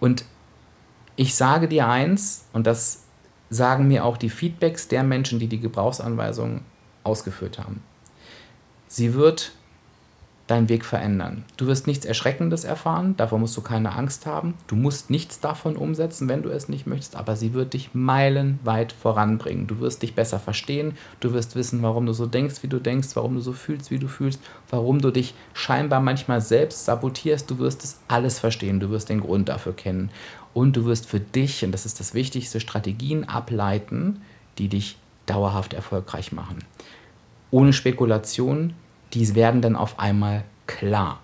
Und 0.00 0.24
ich 1.16 1.34
sage 1.34 1.68
dir 1.68 1.88
eins, 1.88 2.46
und 2.52 2.66
das 2.66 3.04
sagen 3.50 3.88
mir 3.88 4.04
auch 4.04 4.16
die 4.16 4.30
Feedbacks 4.30 4.88
der 4.88 5.02
Menschen, 5.02 5.38
die 5.38 5.48
die 5.48 5.60
Gebrauchsanweisung 5.60 6.62
ausgeführt 7.04 7.58
haben. 7.58 7.82
Sie 8.88 9.14
wird 9.14 9.52
deinen 10.48 10.70
Weg 10.70 10.84
verändern. 10.84 11.44
Du 11.58 11.66
wirst 11.66 11.86
nichts 11.86 12.06
Erschreckendes 12.06 12.64
erfahren, 12.64 13.14
davor 13.18 13.38
musst 13.38 13.56
du 13.56 13.60
keine 13.60 13.92
Angst 13.92 14.24
haben. 14.24 14.54
Du 14.66 14.76
musst 14.76 15.10
nichts 15.10 15.40
davon 15.40 15.76
umsetzen, 15.76 16.26
wenn 16.28 16.42
du 16.42 16.48
es 16.48 16.70
nicht 16.70 16.86
möchtest, 16.86 17.16
aber 17.16 17.36
sie 17.36 17.52
wird 17.52 17.74
dich 17.74 17.90
meilenweit 17.92 18.92
voranbringen. 18.92 19.66
Du 19.66 19.80
wirst 19.80 20.02
dich 20.02 20.14
besser 20.14 20.38
verstehen, 20.38 20.94
du 21.20 21.34
wirst 21.34 21.54
wissen, 21.54 21.82
warum 21.82 22.06
du 22.06 22.14
so 22.14 22.26
denkst, 22.26 22.62
wie 22.62 22.68
du 22.68 22.78
denkst, 22.78 23.08
warum 23.14 23.34
du 23.34 23.40
so 23.40 23.52
fühlst, 23.52 23.90
wie 23.90 23.98
du 23.98 24.08
fühlst, 24.08 24.40
warum 24.70 25.00
du 25.00 25.10
dich 25.10 25.34
scheinbar 25.52 26.00
manchmal 26.00 26.40
selbst 26.40 26.86
sabotierst. 26.86 27.50
Du 27.50 27.58
wirst 27.58 27.84
es 27.84 28.00
alles 28.08 28.38
verstehen, 28.38 28.80
du 28.80 28.88
wirst 28.88 29.10
den 29.10 29.20
Grund 29.20 29.50
dafür 29.50 29.74
kennen 29.76 30.10
und 30.58 30.76
du 30.76 30.86
wirst 30.86 31.06
für 31.06 31.20
dich, 31.20 31.64
und 31.64 31.70
das 31.70 31.86
ist 31.86 32.00
das 32.00 32.14
Wichtigste, 32.14 32.58
Strategien 32.58 33.22
ableiten, 33.28 34.22
die 34.58 34.66
dich 34.66 34.96
dauerhaft 35.26 35.72
erfolgreich 35.72 36.32
machen. 36.32 36.58
Ohne 37.52 37.72
Spekulation, 37.72 38.74
die 39.14 39.36
werden 39.36 39.62
dann 39.62 39.76
auf 39.76 40.00
einmal 40.00 40.42
klar. 40.66 41.20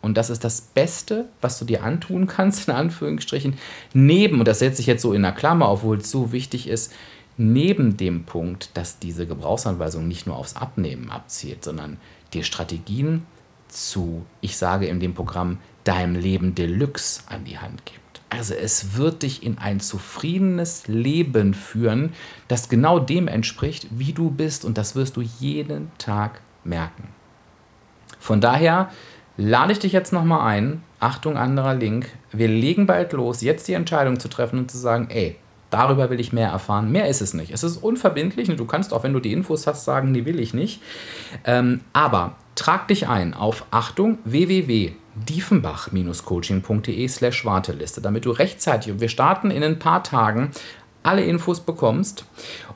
Und 0.00 0.16
das 0.16 0.30
ist 0.30 0.42
das 0.42 0.62
Beste, 0.62 1.26
was 1.42 1.58
du 1.58 1.66
dir 1.66 1.84
antun 1.84 2.26
kannst, 2.26 2.66
in 2.66 2.74
Anführungsstrichen, 2.74 3.58
neben, 3.92 4.38
und 4.38 4.48
das 4.48 4.60
setze 4.60 4.80
ich 4.80 4.86
jetzt 4.86 5.02
so 5.02 5.12
in 5.12 5.20
der 5.20 5.32
Klammer, 5.32 5.70
obwohl 5.70 5.98
es 5.98 6.10
so 6.10 6.32
wichtig 6.32 6.66
ist, 6.66 6.94
neben 7.36 7.98
dem 7.98 8.24
Punkt, 8.24 8.70
dass 8.72 8.98
diese 8.98 9.26
Gebrauchsanweisung 9.26 10.08
nicht 10.08 10.26
nur 10.26 10.36
aufs 10.36 10.56
Abnehmen 10.56 11.10
abzielt, 11.10 11.62
sondern 11.62 11.98
dir 12.32 12.42
Strategien 12.42 13.26
zu, 13.68 14.24
ich 14.40 14.56
sage 14.56 14.86
in 14.86 14.98
dem 14.98 15.12
Programm, 15.12 15.58
deinem 15.84 16.14
Leben 16.14 16.54
Deluxe 16.54 17.24
an 17.26 17.44
die 17.44 17.58
Hand 17.58 17.84
gibt. 17.84 18.01
Also 18.32 18.54
es 18.54 18.96
wird 18.96 19.24
dich 19.24 19.42
in 19.42 19.58
ein 19.58 19.78
zufriedenes 19.78 20.88
Leben 20.88 21.52
führen, 21.52 22.14
das 22.48 22.70
genau 22.70 22.98
dem 22.98 23.28
entspricht, 23.28 23.88
wie 23.90 24.14
du 24.14 24.30
bist 24.30 24.64
und 24.64 24.78
das 24.78 24.96
wirst 24.96 25.18
du 25.18 25.20
jeden 25.20 25.92
Tag 25.98 26.40
merken. 26.64 27.08
Von 28.18 28.40
daher 28.40 28.88
lade 29.36 29.72
ich 29.72 29.80
dich 29.80 29.92
jetzt 29.92 30.14
nochmal 30.14 30.48
ein. 30.48 30.82
Achtung, 30.98 31.36
anderer 31.36 31.74
Link. 31.74 32.08
Wir 32.30 32.48
legen 32.48 32.86
bald 32.86 33.12
los, 33.12 33.42
jetzt 33.42 33.68
die 33.68 33.74
Entscheidung 33.74 34.18
zu 34.18 34.28
treffen 34.28 34.60
und 34.60 34.70
zu 34.70 34.78
sagen, 34.78 35.08
ey, 35.10 35.36
darüber 35.68 36.08
will 36.08 36.20
ich 36.20 36.32
mehr 36.32 36.48
erfahren. 36.48 36.90
Mehr 36.90 37.08
ist 37.08 37.20
es 37.20 37.34
nicht. 37.34 37.52
Es 37.52 37.62
ist 37.62 37.76
unverbindlich 37.76 38.48
und 38.48 38.58
du 38.58 38.64
kannst 38.64 38.94
auch, 38.94 39.02
wenn 39.02 39.12
du 39.12 39.20
die 39.20 39.32
Infos 39.32 39.66
hast, 39.66 39.84
sagen, 39.84 40.10
nee, 40.10 40.24
will 40.24 40.40
ich 40.40 40.54
nicht. 40.54 40.80
Ähm, 41.44 41.82
aber 41.92 42.36
trag 42.54 42.86
dich 42.88 43.08
ein 43.08 43.34
auf 43.34 43.66
Achtung 43.70 44.16
www.diefenbach-coaching.de 44.24 47.08
slash 47.08 47.44
Warteliste, 47.44 48.00
damit 48.00 48.24
du 48.24 48.30
rechtzeitig, 48.30 48.92
und 48.92 49.00
wir 49.00 49.08
starten 49.08 49.50
in 49.50 49.62
ein 49.62 49.78
paar 49.78 50.02
Tagen, 50.04 50.52
alle 51.02 51.24
Infos 51.24 51.60
bekommst 51.60 52.24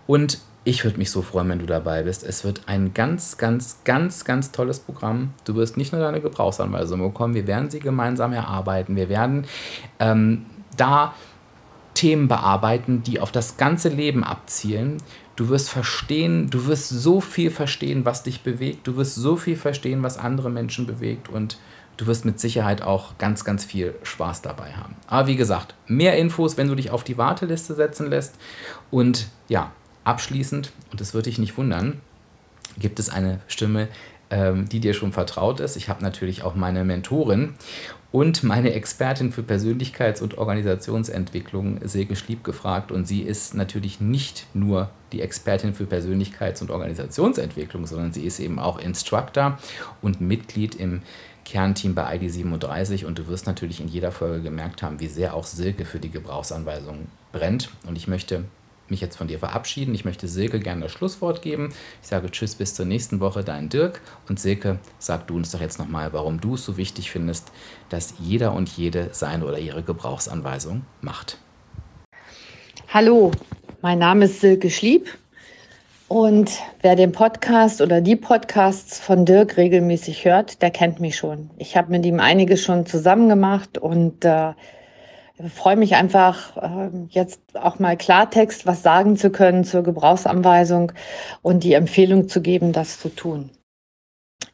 und 0.07 0.39
ich 0.65 0.85
würde 0.85 0.99
mich 0.99 1.11
so 1.13 1.23
freuen, 1.23 1.49
wenn 1.49 1.61
du 1.61 1.67
dabei 1.67 2.03
bist. 2.03 2.25
Es 2.25 2.43
wird 2.43 2.63
ein 2.67 2.93
ganz, 2.93 3.39
ganz, 3.39 3.83
ganz, 3.85 4.25
ganz 4.25 4.51
tolles 4.51 4.81
Programm. 4.81 5.33
Du 5.45 5.55
wirst 5.55 5.77
nicht 5.77 5.93
nur 5.93 6.01
deine 6.01 6.21
Gebrauchsanweisung 6.21 7.01
bekommen, 7.01 7.35
wir 7.35 7.47
werden 7.47 7.71
sie 7.71 7.79
gemeinsam 7.79 8.33
erarbeiten. 8.33 8.97
Wir 8.97 9.09
werden 9.09 9.47
ähm, 10.01 10.47
da 10.77 11.15
Themen 11.95 12.27
bearbeiten, 12.27 13.05
die 13.05 13.21
auf 13.21 13.31
das 13.31 13.57
ganze 13.57 13.91
Leben 13.91 14.25
abzielen. 14.25 14.97
Du 15.37 15.49
wirst 15.49 15.71
verstehen, 15.71 16.51
du 16.51 16.67
wirst 16.67 16.89
so 16.89 17.21
viel 17.21 17.51
verstehen, 17.51 18.05
was 18.05 18.23
dich 18.23 18.41
bewegt. 18.43 18.87
Du 18.87 18.97
wirst 18.97 19.15
so 19.15 19.37
viel 19.37 19.57
verstehen, 19.57 20.03
was 20.03 20.19
andere 20.19 20.51
Menschen 20.51 20.87
bewegt. 20.87 21.29
Und 21.29 21.59
du 21.99 22.07
wirst 22.07 22.25
mit 22.25 22.41
Sicherheit 22.41 22.83
auch 22.83 23.19
ganz, 23.19 23.45
ganz 23.45 23.65
viel 23.65 23.95
Spaß 24.03 24.43
dabei 24.43 24.73
haben. 24.73 24.97
Aber 25.07 25.29
wie 25.29 25.37
gesagt, 25.37 25.75
mehr 25.87 26.17
Infos, 26.17 26.57
wenn 26.57 26.69
du 26.69 26.75
dich 26.75 26.91
auf 26.91 27.05
die 27.05 27.19
Warteliste 27.19 27.75
setzen 27.75 28.09
lässt. 28.09 28.37
Und 28.91 29.29
ja, 29.49 29.73
Abschließend, 30.07 30.71
und 30.93 31.01
das 31.01 31.15
würde 31.15 31.29
dich 31.29 31.41
nicht 31.41 31.59
wundern, 31.59 32.01
gibt 32.79 33.01
es 33.01 33.09
eine 33.09 33.41
Stimme, 33.49 33.89
die 34.31 34.81
dir 34.81 34.93
schon 34.93 35.13
vertraut 35.13 35.61
ist. 35.61 35.77
Ich 35.77 35.89
habe 35.89 36.03
natürlich 36.03 36.43
auch 36.43 36.57
meine 36.57 36.85
Mentorin 36.85 37.55
und 38.11 38.43
meine 38.43 38.73
Expertin 38.73 39.31
für 39.31 39.43
Persönlichkeits- 39.43 40.23
und 40.23 40.39
Organisationsentwicklung, 40.39 41.81
Silke 41.85 42.17
Schlieb, 42.17 42.43
gefragt. 42.45 42.91
Und 42.91 43.07
sie 43.07 43.23
ist 43.23 43.55
natürlich 43.55 44.01
nicht 44.01 44.47
nur 44.55 44.91
die 45.13 45.21
Expertin 45.21 45.75
für 45.75 45.85
Persönlichkeits- 45.85 46.61
und 46.61 46.71
Organisationsentwicklung, 46.71 47.87
sondern 47.87 48.13
sie 48.13 48.25
ist 48.25 48.41
eben 48.41 48.59
auch 48.59 48.79
Instructor 48.79 49.59
und 50.03 50.21
Mitglied 50.21 50.75
im 50.75 51.03
Kernteam 51.45 51.95
bei 51.95 52.17
ID37 52.17 53.05
und 53.05 53.19
du 53.19 53.29
wirst 53.29 53.47
natürlich 53.47 53.81
in 53.81 53.87
jeder 53.87 54.11
Folge 54.11 54.43
gemerkt 54.43 54.83
haben, 54.83 54.99
wie 54.99 55.07
sehr 55.07 55.35
auch 55.35 55.45
Silke 55.45 55.85
für 55.85 56.01
die 56.01 56.11
Gebrauchsanweisung 56.11 57.07
brennt. 57.31 57.71
Und 57.87 57.97
ich 57.97 58.09
möchte 58.09 58.45
mich 58.91 59.01
jetzt 59.01 59.17
von 59.17 59.29
dir 59.29 59.39
verabschieden. 59.39 59.95
Ich 59.95 60.05
möchte 60.05 60.29
Silke 60.29 60.61
gerne 60.61 60.83
das 60.83 60.93
Schlusswort 60.93 61.43
geben. 61.43 61.73
Ich 62.03 62.09
sage 62.09 62.31
Tschüss 62.31 62.55
bis 62.55 62.75
zur 62.75 62.87
nächsten 62.87 63.21
Woche, 63.21 63.45
dein 63.45 63.69
Dirk. 63.69 64.01
Und 64.29 64.41
Silke, 64.41 64.79
sag 64.99 65.27
du 65.27 65.37
uns 65.37 65.51
doch 65.51 65.61
jetzt 65.61 65.79
nochmal, 65.79 66.13
warum 66.13 66.41
du 66.41 66.55
es 66.55 66.65
so 66.65 66.77
wichtig 66.77 67.11
findest, 67.11 67.53
dass 67.89 68.15
jeder 68.19 68.53
und 68.53 68.69
jede 68.69 69.09
seine 69.13 69.47
oder 69.47 69.59
ihre 69.59 69.83
Gebrauchsanweisung 69.83 70.85
macht. 71.01 71.39
Hallo, 72.89 73.33
mein 73.83 73.99
Name 73.99 74.27
ist 74.27 74.41
Silke 74.41 74.71
Schlieb. 74.71 75.09
Und 76.09 76.53
wer 76.83 76.95
den 76.95 77.11
Podcast 77.11 77.81
oder 77.81 78.01
die 78.01 78.15
Podcasts 78.15 79.01
von 79.01 79.25
Dirk 79.25 79.57
regelmäßig 79.57 80.25
hört, 80.25 80.63
der 80.63 80.71
kennt 80.71 81.01
mich 81.01 81.17
schon. 81.17 81.51
Ich 81.59 81.77
habe 81.77 81.91
mit 81.91 82.07
ihm 82.07 82.21
einiges 82.21 82.63
schon 82.63 82.87
zusammen 82.87 83.29
gemacht 83.29 83.77
und 83.77 84.25
äh, 84.25 84.53
freue 85.55 85.77
mich 85.77 85.95
einfach, 85.95 86.57
ähm, 86.63 87.09
jetzt 87.11 87.41
auch 87.55 87.79
mal 87.79 87.97
Klartext 87.97 88.67
was 88.67 88.83
sagen 88.83 89.17
zu 89.17 89.31
können 89.31 89.65
zur 89.65 89.83
Gebrauchsanweisung 89.83 90.93
und 91.43 91.65
die 91.65 91.75
Empfehlung 91.75 92.29
zu 92.29 92.41
geben, 92.41 92.73
das 92.73 92.99
zu 93.01 93.09
tun. 93.09 93.51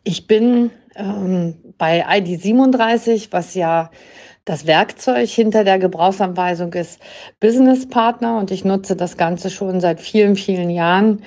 Ich 0.05 0.27
bin 0.27 0.71
ähm, 0.97 1.75
bei 1.79 2.05
ID 2.09 2.41
37, 2.41 3.33
was 3.33 3.55
ja 3.55 3.91
das 4.45 4.67
Werkzeug 4.67 5.29
hinter 5.29 5.63
der 5.63 5.79
Gebrauchsanweisung 5.79 6.73
ist, 6.73 7.01
Business 7.39 7.89
Partner 7.89 8.39
und 8.39 8.51
ich 8.51 8.65
nutze 8.65 8.97
das 8.97 9.17
Ganze 9.17 9.51
schon 9.51 9.81
seit 9.81 10.01
vielen, 10.01 10.35
vielen 10.35 10.71
Jahren 10.71 11.23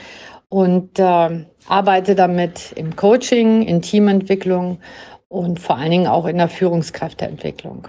und 0.50 1.00
äh, 1.00 1.46
arbeite 1.68 2.15
damit 2.15 2.74
im 2.76 2.96
Coaching, 2.98 3.62
in 3.62 3.82
Teamentwicklung 3.82 4.80
und 5.30 5.62
vor 5.62 5.78
allen 5.78 5.91
Dingen 5.91 6.08
auch 6.08 6.26
in 6.26 6.38
der 6.38 6.50
Führungskräfteentwicklung 6.50 7.88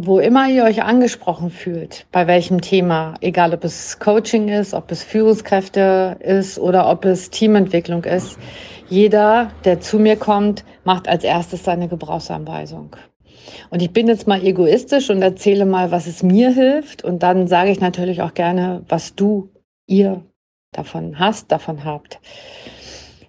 wo 0.00 0.20
immer 0.20 0.48
ihr 0.48 0.62
euch 0.62 0.84
angesprochen 0.84 1.50
fühlt, 1.50 2.06
bei 2.12 2.28
welchem 2.28 2.60
Thema, 2.60 3.14
egal 3.20 3.52
ob 3.52 3.64
es 3.64 3.98
Coaching 3.98 4.48
ist, 4.48 4.72
ob 4.72 4.92
es 4.92 5.02
Führungskräfte 5.02 6.18
ist 6.20 6.56
oder 6.60 6.88
ob 6.88 7.04
es 7.04 7.30
Teamentwicklung 7.30 8.04
ist, 8.04 8.38
jeder, 8.88 9.50
der 9.64 9.80
zu 9.80 9.98
mir 9.98 10.14
kommt, 10.14 10.64
macht 10.84 11.08
als 11.08 11.24
erstes 11.24 11.64
seine 11.64 11.88
Gebrauchsanweisung. 11.88 12.94
Und 13.70 13.82
ich 13.82 13.92
bin 13.92 14.06
jetzt 14.06 14.28
mal 14.28 14.44
egoistisch 14.44 15.10
und 15.10 15.20
erzähle 15.20 15.66
mal, 15.66 15.90
was 15.90 16.06
es 16.06 16.22
mir 16.22 16.50
hilft. 16.50 17.02
Und 17.02 17.24
dann 17.24 17.48
sage 17.48 17.70
ich 17.70 17.80
natürlich 17.80 18.22
auch 18.22 18.34
gerne, 18.34 18.84
was 18.88 19.16
du, 19.16 19.48
ihr 19.88 20.22
davon 20.70 21.18
hast, 21.18 21.50
davon 21.50 21.84
habt. 21.84 22.20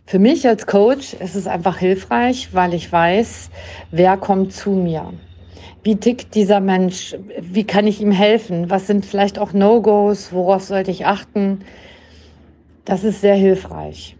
Für 0.06 0.20
mich 0.20 0.48
als 0.48 0.68
Coach 0.68 1.16
ist 1.16 1.36
es 1.36 1.48
einfach 1.48 1.78
hilfreich, 1.78 2.54
weil 2.54 2.76
ich 2.76 2.92
weiß, 2.92 3.50
wer 3.90 4.18
kommt 4.18 4.54
zu 4.54 4.70
mir 4.70 5.14
wie 5.84 5.96
tickt 5.96 6.36
dieser 6.36 6.60
Mensch, 6.60 7.16
wie 7.40 7.64
kann 7.64 7.88
ich 7.88 8.02
ihm 8.02 8.12
helfen, 8.12 8.70
was 8.70 8.88
sind 8.88 9.06
vielleicht 9.06 9.40
auch 9.40 9.54
No-Gos, 9.54 10.34
worauf 10.34 10.64
sollte 10.64 10.92
ich 10.92 11.06
achten. 11.06 11.60
Das 12.86 13.04
ist 13.04 13.22
sehr 13.22 13.36
hilfreich. 13.36 14.16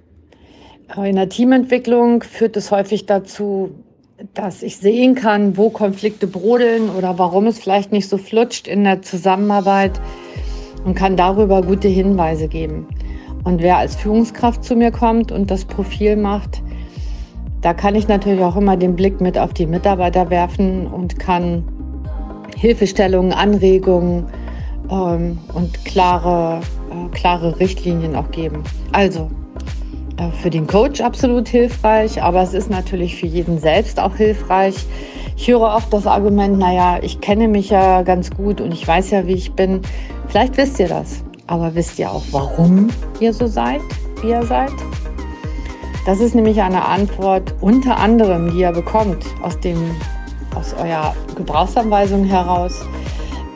In 0.96 1.15
der 1.15 1.30
Teamentwicklung 1.30 2.24
führt 2.24 2.58
es 2.58 2.72
häufig 2.72 3.06
dazu, 3.06 3.72
dass 4.34 4.63
ich 4.63 4.78
sehen 4.78 5.15
kann, 5.15 5.56
wo 5.56 5.70
Konflikte 5.70 6.28
brodeln 6.28 6.89
oder 6.89 7.20
warum 7.20 7.48
es 7.48 7.60
vielleicht 7.60 7.92
nicht 7.92 8.10
so 8.10 8.18
flutscht 8.18 8.68
in 8.68 8.84
der 8.84 9.02
Zusammenarbeit 9.02 10.02
und 10.86 10.96
kann 10.96 11.15
darüber 11.15 11.62
gute 11.62 11.88
Hinweise 11.88 12.48
geben. 12.48 12.88
Und 13.44 13.62
wer 13.62 13.78
als 13.78 13.96
Führungskraft 13.96 14.63
zu 14.63 14.76
mir 14.76 14.92
kommt 14.92 15.32
und 15.32 15.52
das 15.52 15.65
Profil 15.65 16.15
macht, 16.15 16.62
da 17.62 17.74
kann 17.74 17.95
ich 17.95 18.08
natürlich 18.08 18.41
auch 18.41 18.56
immer 18.56 18.78
den 18.78 18.95
Blick 18.95 19.19
mit 19.22 19.38
auf 19.38 19.54
die 19.54 19.65
Mitarbeiter 19.65 20.30
werfen 20.30 20.88
und 20.88 21.19
kann 21.19 21.63
Hilfestellungen, 22.56 23.34
Anregungen 23.34 24.26
ähm, 24.89 25.38
und 25.54 25.86
klare, 25.86 26.62
äh, 26.91 27.15
klare 27.15 27.60
Richtlinien 27.60 28.15
auch 28.15 28.32
geben. 28.32 28.63
Also 28.91 29.30
äh, 30.17 30.32
für 30.41 30.50
den 30.50 30.67
Coach 30.67 31.02
absolut 31.02 31.48
hilfreich, 31.48 32.22
aber 32.22 32.41
es 32.41 32.54
ist 32.54 32.69
natürlich 32.69 33.15
für 33.15 33.28
jeden 33.28 33.60
selbst 33.60 34.00
auch 34.00 34.15
hilfreich. 34.15 34.76
Ich 35.36 35.48
höre 35.48 35.62
oft 35.62 35.93
das 35.93 36.06
Argument, 36.06 36.58
naja, 36.58 37.00
ich 37.02 37.22
kenne 37.22 37.48
mich 37.48 37.69
ja 37.69 38.02
ganz 38.02 38.30
gut 38.30 38.60
und 38.60 38.74
ich 38.74 38.86
weiß 38.86 39.12
ja, 39.12 39.26
wie 39.26 39.34
ich 39.34 39.54
bin. 39.54 39.82
Vielleicht 40.28 40.58
wisst 40.58 40.80
ihr 40.80 40.89
das, 40.89 41.24
aber 41.48 41.74
wisst 41.76 41.98
ihr 42.00 42.12
auch, 42.12 42.24
warum 42.32 42.89
ihr 43.19 43.34
so 43.34 43.48
seid, 43.48 43.82
wie 44.22 44.30
ihr 44.30 44.43
seid? 44.43 44.74
Das 46.10 46.22
ist 46.22 46.34
nämlich 46.34 46.60
eine 46.60 46.86
Antwort 46.86 47.54
unter 47.62 47.98
anderem, 47.98 48.50
die 48.50 48.62
ihr 48.62 48.72
bekommt 48.72 49.24
aus, 49.43 49.60
dem, 49.60 49.78
aus 50.56 50.74
eurer 50.74 51.13
Gebrauchsanweisung 51.36 52.24
heraus. 52.24 52.82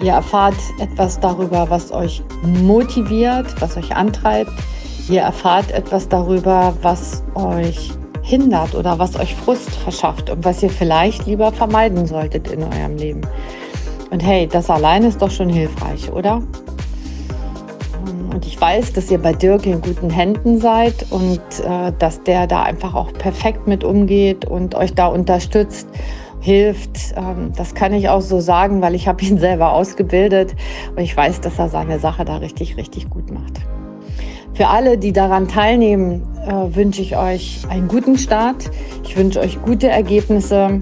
Ihr 0.04 0.12
erfahrt 0.12 0.54
etwas 0.80 1.20
darüber, 1.20 1.68
was 1.72 1.92
euch 1.92 2.22
motiviert, 2.44 3.60
was 3.60 3.76
euch 3.76 3.96
antreibt. 3.96 4.52
Ihr 5.10 5.22
erfahrt 5.22 5.72
etwas 5.72 6.08
darüber, 6.08 6.76
was 6.84 7.24
euch 7.34 7.90
hindert 8.22 8.76
oder 8.76 9.00
was 9.00 9.20
euch 9.20 9.34
Frust 9.34 9.72
verschafft 9.72 10.30
und 10.30 10.46
was 10.46 10.62
ihr 10.62 10.70
vielleicht 10.70 11.26
lieber 11.26 11.52
vermeiden 11.52 12.06
solltet 12.06 12.52
in 12.52 12.62
eurem 12.62 12.98
Leben. 12.98 13.22
Und 14.12 14.22
hey, 14.22 14.46
das 14.46 14.70
allein 14.70 15.06
ist 15.06 15.20
doch 15.24 15.32
schon 15.32 15.50
hilfreich, 15.50 16.12
oder? 16.12 16.44
Weiß, 18.64 18.94
dass 18.94 19.12
ihr 19.12 19.18
bei 19.18 19.34
Dirk 19.34 19.66
in 19.66 19.82
guten 19.82 20.10
Händen 20.10 20.62
seid 20.62 21.08
und 21.10 21.42
äh, 21.66 21.92
dass 22.00 22.24
der 22.24 22.48
da 22.48 22.64
einfach 22.64 22.96
auch 22.96 23.12
perfekt 23.12 23.68
mit 23.68 23.84
umgeht 23.84 24.46
und 24.46 24.74
euch 24.74 24.94
da 24.94 25.08
unterstützt, 25.08 25.86
hilft. 26.40 27.14
Ähm, 27.18 27.52
das 27.58 27.76
kann 27.76 27.94
ich 27.94 28.08
auch 28.08 28.22
so 28.22 28.40
sagen, 28.40 28.82
weil 28.82 28.96
ich 28.96 29.06
habe 29.06 29.22
ihn 29.22 29.38
selber 29.48 29.74
ausgebildet 29.74 30.56
und 30.92 31.00
ich 31.00 31.18
weiß, 31.18 31.42
dass 31.42 31.60
er 31.60 31.68
seine 31.68 32.00
Sache 32.00 32.24
da 32.24 32.38
richtig, 32.38 32.78
richtig 32.78 33.10
gut 33.10 33.32
macht. 33.32 33.60
Für 34.54 34.68
alle, 34.68 34.98
die 34.98 35.12
daran 35.12 35.50
teilnehmen, 35.50 36.22
äh, 36.48 36.74
wünsche 36.74 37.02
ich 37.02 37.18
euch 37.18 37.66
einen 37.70 37.90
guten 37.90 38.18
Start. 38.18 38.72
Ich 39.04 39.18
wünsche 39.18 39.42
euch 39.42 39.62
gute 39.62 39.90
Ergebnisse. 39.90 40.82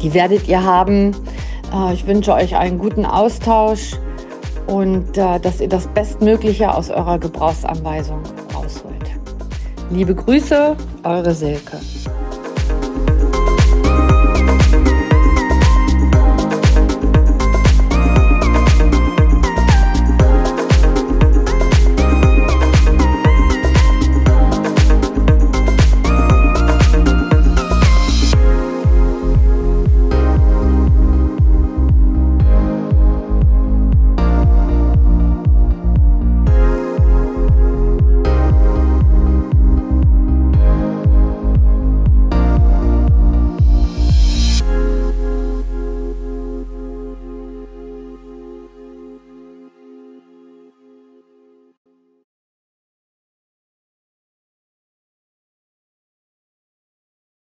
Die 0.00 0.14
werdet 0.14 0.46
ihr 0.46 0.62
haben. 0.62 1.10
Äh, 1.74 1.94
ich 1.94 2.06
wünsche 2.06 2.32
euch 2.34 2.54
einen 2.54 2.78
guten 2.78 3.04
Austausch 3.04 3.98
und 4.68 5.16
äh, 5.16 5.40
dass 5.40 5.60
ihr 5.60 5.68
das 5.68 5.86
Bestmögliche 5.88 6.72
aus 6.72 6.90
eurer 6.90 7.18
Gebrauchsanweisung 7.18 8.22
rausholt. 8.54 8.94
Liebe 9.90 10.14
Grüße, 10.14 10.76
eure 11.02 11.34
Silke. 11.34 11.78